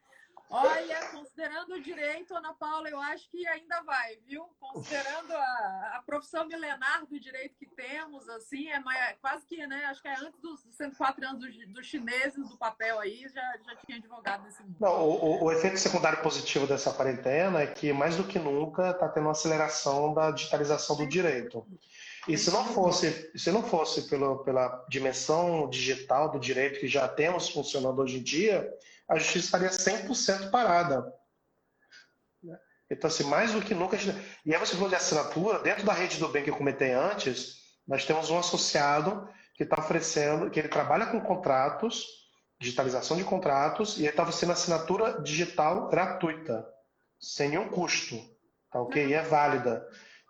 [0.56, 4.44] Olha, considerando o direito, Ana Paula, eu acho que ainda vai, viu?
[4.60, 9.86] Considerando a, a profissão milenar do direito que temos, assim, é, é quase que, né?
[9.86, 13.76] Acho que é antes dos 104 anos dos, dos chineses do papel aí, já, já
[13.84, 14.76] tinha advogado nesse mundo.
[14.78, 19.08] Não, o, o, efeito secundário positivo dessa quarentena é que, mais do que nunca, está
[19.08, 21.66] tendo uma aceleração da digitalização do direito.
[22.28, 27.08] E se não fosse, se não fosse pelo, pela dimensão digital do direito que já
[27.08, 28.72] temos funcionando hoje em dia,
[29.08, 31.12] a justiça estaria 100% parada.
[32.90, 33.96] Então, assim, mais do que nunca.
[33.96, 34.18] Gente...
[34.44, 37.56] E aí você falou de assinatura, dentro da rede do bem que eu comentei antes,
[37.86, 42.04] nós temos um associado que está oferecendo, que ele trabalha com contratos
[42.64, 46.66] digitalização de contratos, e aí estava sendo assinatura digital gratuita,
[47.20, 48.16] sem nenhum custo,
[48.70, 49.06] tá ok?
[49.06, 49.86] E é válida.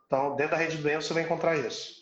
[0.07, 1.95] Então, dentro da rede bem você vai encontrar isso.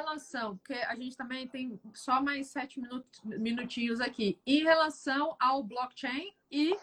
[0.00, 2.80] Relação, porque a gente também tem só mais sete
[3.24, 6.74] minutinhos aqui, em relação ao blockchain e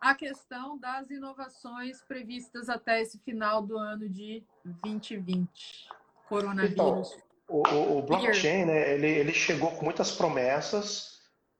[0.00, 5.88] a questão das inovações previstas até esse final do ano de 2020,
[6.28, 6.72] coronavírus.
[6.72, 7.02] Então,
[7.48, 11.18] o, o, blockchain, né, ele, ele chegou com muitas promessas,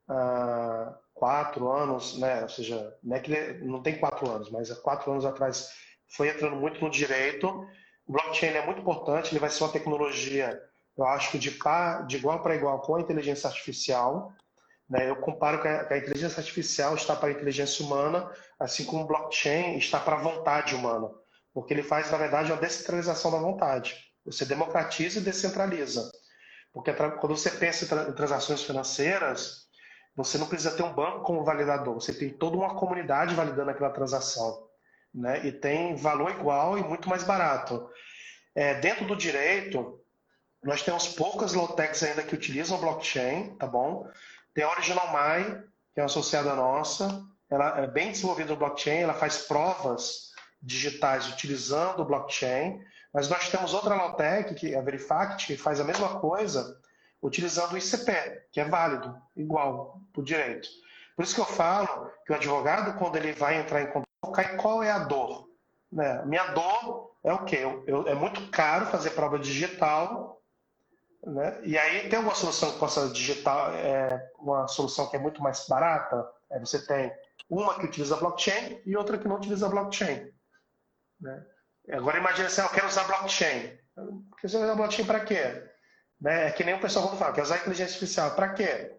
[0.08, 4.76] há quatro anos, né, ou seja, não, é ele, não tem quatro anos, mas há
[4.76, 5.68] quatro anos atrás
[6.08, 7.48] foi entrando muito no direito.
[8.06, 10.60] O blockchain é muito importante, ele vai ser uma tecnologia,
[11.04, 14.32] eu acho que de, par, de igual para igual com a inteligência artificial.
[14.88, 15.08] Né?
[15.08, 19.76] Eu comparo que a, inteligência artificial está para a inteligência humana, assim como o blockchain
[19.78, 21.08] está para a vontade humana,
[21.54, 23.96] porque ele faz, na verdade, uma descentralização da vontade.
[24.24, 26.10] Você democratiza e descentraliza.
[26.72, 29.68] Porque quando você pensa em transações financeiras,
[30.14, 33.90] você não precisa ter um banco como validador, você tem toda uma comunidade validando aquela
[33.90, 34.68] transação.
[35.12, 35.46] Né?
[35.46, 37.88] E tem valor igual e muito mais barato.
[38.54, 39.99] É, dentro do direito,
[40.62, 44.06] nós temos poucas low-techs ainda que utilizam blockchain, tá bom?
[44.54, 45.62] Tem a Original My,
[45.94, 50.30] que é uma associada nossa, ela é bem desenvolvida no blockchain, ela faz provas
[50.62, 52.80] digitais utilizando o blockchain.
[53.12, 56.78] Mas nós temos outra Lautec, que é a Verifact, que faz a mesma coisa
[57.22, 58.12] utilizando o ICP,
[58.52, 60.68] que é válido, igual o direito.
[61.16, 64.82] Por isso que eu falo que o advogado, quando ele vai entrar em contato, qual
[64.82, 65.48] é a dor?
[65.92, 66.22] Né?
[66.24, 67.56] Minha dor é o quê?
[67.56, 70.39] Eu, eu, é muito caro fazer prova digital,
[71.24, 71.60] né?
[71.62, 75.66] e aí tem uma solução que possa digital, é uma solução que é muito mais
[75.66, 76.28] barata.
[76.50, 77.12] É, você tem
[77.48, 80.32] uma que utiliza blockchain e outra que não utiliza blockchain.
[81.20, 81.46] Né?
[81.90, 83.78] Agora imagine assim, ah, eu quero usar blockchain.
[84.40, 85.64] Quer usar blockchain para quê?
[86.20, 86.48] Né?
[86.48, 88.34] É que nem o pessoal quando fala, quer usar inteligência artificial.
[88.34, 88.96] Para quê?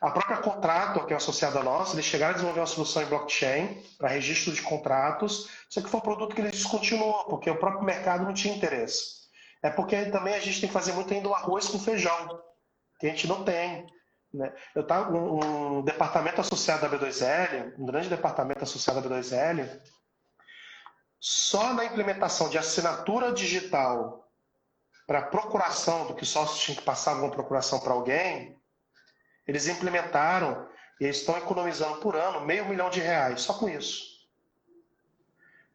[0.00, 3.06] A própria Contrato, que é associada a nós, eles chegaram a desenvolver uma solução em
[3.06, 7.58] blockchain para registro de contratos, só que foi um produto que eles descontinuou, porque o
[7.58, 9.19] próprio mercado não tinha interesse.
[9.62, 12.42] É porque também a gente tem que fazer muito ainda o arroz com feijão,
[12.98, 13.86] que a gente não tem.
[14.32, 14.52] Né?
[14.74, 19.80] Eu estava um, um departamento associado à B2L, um grande departamento associado à B2L,
[21.18, 24.26] só na implementação de assinatura digital
[25.06, 28.56] para procuração do que sócio tinha que passar alguma procuração para alguém,
[29.46, 30.68] eles implementaram
[31.00, 34.20] e estão economizando por ano meio milhão de reais só com isso.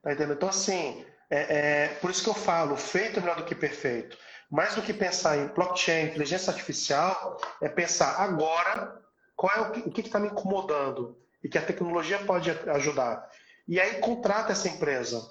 [0.01, 0.35] Tá entendendo?
[0.35, 4.17] Então, assim, é, é, por isso que eu falo, feito é melhor do que perfeito.
[4.49, 9.01] Mais do que pensar em blockchain, inteligência artificial, é pensar agora
[9.35, 13.27] qual é o que está me incomodando e que a tecnologia pode ajudar.
[13.67, 15.21] E aí contrata essa empresa.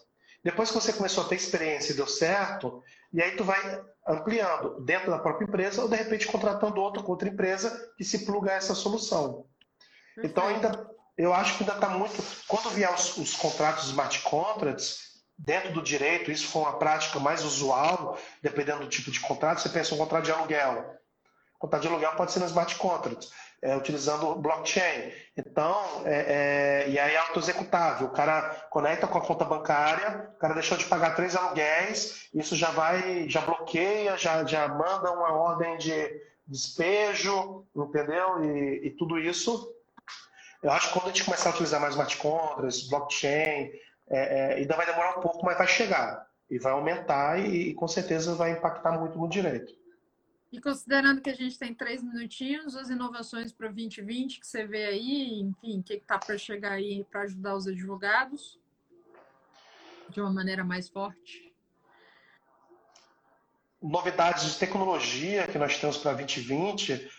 [0.43, 2.83] Depois que você começou a ter experiência e deu certo,
[3.13, 3.59] e aí tu vai
[4.07, 8.51] ampliando dentro da própria empresa ou de repente contratando outra outra empresa que se pluga
[8.51, 9.47] a essa solução.
[10.23, 10.87] Então ainda
[11.17, 12.23] eu acho que ainda está muito.
[12.47, 15.04] Quando vier os, os contratos smart contracts
[15.37, 19.61] dentro do direito, isso foi uma prática mais usual, dependendo do tipo de contrato.
[19.61, 20.95] Você pensa um contrato de aluguel.
[21.59, 23.29] Contrato de aluguel pode ser no smart contract
[23.65, 25.11] é, utilizando blockchain.
[25.35, 28.09] Então, é, é, e aí é auto-executável.
[28.09, 32.55] O cara conecta com a conta bancária, o cara deixou de pagar três aluguéis, isso
[32.55, 35.95] já vai, já bloqueia, já, já manda uma ordem de
[36.47, 38.45] despejo, entendeu?
[38.45, 39.73] E, e tudo isso.
[40.63, 43.71] Eu acho que quando a gente começar a utilizar mais smart contracts, blockchain,
[44.09, 46.29] é, é, ainda vai demorar um pouco, mas vai chegar.
[46.51, 49.75] E vai aumentar e, e com certeza vai impactar muito no direito.
[50.53, 54.85] E considerando que a gente tem três minutinhos, as inovações para 2020 que você vê
[54.85, 58.61] aí, enfim, o que está para chegar aí para ajudar os advogados
[60.11, 61.53] de uma maneira mais forte?
[63.83, 67.11] Novidades de tecnologia que nós temos para 2020.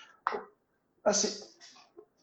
[1.04, 1.46] Assim,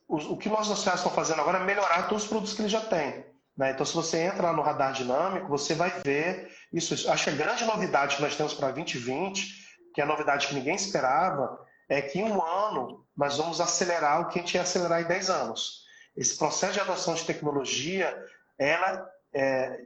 [0.08, 2.72] o, o que nós associados estão fazendo agora é melhorar todos os produtos que eles
[2.72, 3.31] já têm.
[3.56, 3.72] Né?
[3.72, 7.10] Então, se você entra no radar dinâmico, você vai ver isso.
[7.10, 10.54] Acho que a grande novidade que nós temos para 2020 que é a novidade que
[10.54, 14.62] ninguém esperava, é que em um ano nós vamos acelerar o que a gente ia
[14.62, 15.82] acelerar em 10 anos.
[16.16, 18.14] Esse processo de adoção de tecnologia,
[18.58, 19.80] ela é,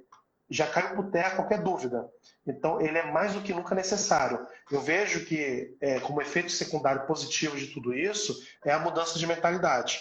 [0.49, 2.09] já caiu por terra qualquer dúvida.
[2.47, 4.47] Então, ele é mais do que nunca necessário.
[4.71, 9.27] Eu vejo que, é, como efeito secundário positivo de tudo isso, é a mudança de
[9.27, 10.01] mentalidade.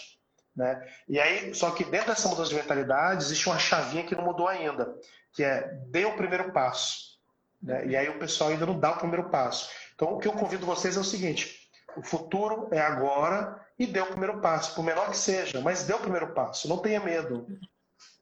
[0.56, 0.88] Né?
[1.06, 4.48] E aí, só que dentro dessa mudança de mentalidade, existe uma chavinha que não mudou
[4.48, 4.96] ainda,
[5.32, 7.18] que é dê o primeiro passo.
[7.62, 7.88] Né?
[7.88, 9.70] E aí o pessoal ainda não dá o primeiro passo.
[9.94, 14.00] Então, o que eu convido vocês é o seguinte: o futuro é agora e dê
[14.00, 17.46] o primeiro passo, por menor que seja, mas dê o primeiro passo, não tenha medo.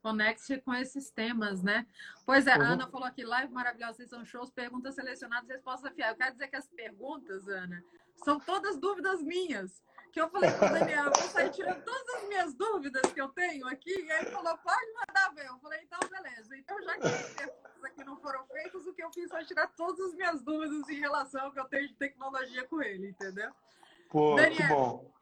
[0.01, 1.85] Conecte com esses temas, né?
[2.25, 2.61] Pois é, uhum.
[2.61, 6.13] a Ana falou aqui, live maravilhosa, vocês são shows, perguntas selecionadas, respostas afiadas.
[6.13, 7.83] Eu quero dizer que as perguntas, Ana,
[8.23, 9.81] são todas dúvidas minhas
[10.15, 13.27] que eu falei para o Daniel, vou sair tirando todas as minhas dúvidas que eu
[13.27, 13.91] tenho aqui.
[13.91, 15.45] E aí ele falou, pode mandar ver.
[15.45, 16.55] Eu falei, então, beleza.
[16.55, 19.67] Então, já que as perguntas aqui não foram feitas, o que eu fiz foi tirar
[19.75, 23.51] todas as minhas dúvidas em relação ao que eu tenho de tecnologia com ele, entendeu?
[24.09, 25.15] Pô, Daniel, que bom.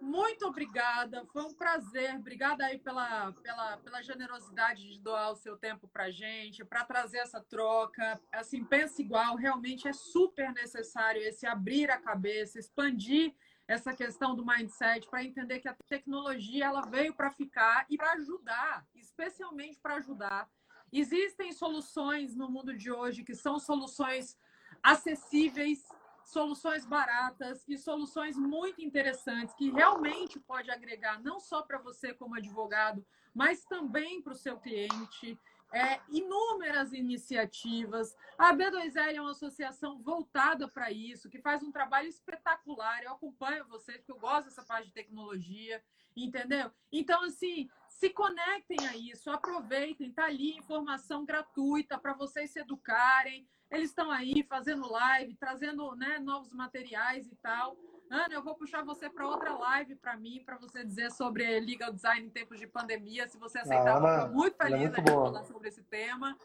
[0.00, 2.14] Muito obrigada, foi um prazer.
[2.14, 7.18] Obrigada aí pela, pela, pela generosidade de doar o seu tempo para gente, para trazer
[7.18, 8.18] essa troca.
[8.32, 13.34] Assim, pensa igual, realmente é super necessário esse abrir a cabeça, expandir
[13.68, 18.14] essa questão do mindset para entender que a tecnologia ela veio para ficar e para
[18.14, 20.50] ajudar, especialmente para ajudar.
[20.90, 24.38] Existem soluções no mundo de hoje que são soluções
[24.82, 25.86] acessíveis,
[26.24, 32.36] soluções baratas e soluções muito interessantes que realmente pode agregar não só para você como
[32.36, 33.04] advogado,
[33.34, 35.38] mas também para o seu cliente.
[35.72, 38.16] É, inúmeras iniciativas.
[38.38, 43.02] A B2L é uma associação voltada para isso, que faz um trabalho espetacular.
[43.02, 45.82] Eu acompanho vocês, porque eu gosto dessa parte de tecnologia,
[46.16, 46.70] entendeu?
[46.90, 53.46] Então, assim, se conectem a isso, aproveitem, está ali informação gratuita para vocês se educarem,
[53.70, 57.76] eles estão aí fazendo live, trazendo né, novos materiais e tal.
[58.10, 61.92] Ana, eu vou puxar você para outra live para mim, para você dizer sobre legal
[61.92, 63.28] design em tempos de pandemia.
[63.28, 66.36] Se você aceitar, eu estou muito feliz é de falar sobre esse tema.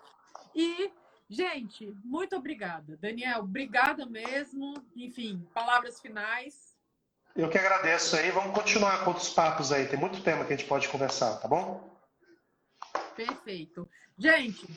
[0.53, 0.91] E,
[1.29, 2.97] gente, muito obrigada.
[2.97, 4.73] Daniel, obrigada mesmo.
[4.95, 6.75] Enfim, palavras finais.
[7.35, 8.29] Eu que agradeço aí.
[8.31, 9.87] Vamos continuar com outros papos aí.
[9.87, 11.91] Tem muito tema que a gente pode conversar, tá bom?
[13.15, 13.89] Perfeito.
[14.17, 14.67] Gente,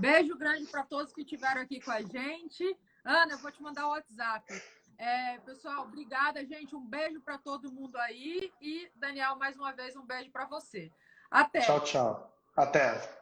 [0.00, 2.64] Beijo grande para todos que estiveram aqui com a gente.
[3.04, 4.46] Ana, eu vou te mandar o WhatsApp.
[5.00, 6.76] É, pessoal, obrigada, gente.
[6.76, 8.52] Um beijo para todo mundo aí.
[8.60, 10.92] E, Daniel, mais uma vez, um beijo para você.
[11.30, 11.60] Até.
[11.60, 12.36] Tchau, tchau.
[12.54, 13.19] Até.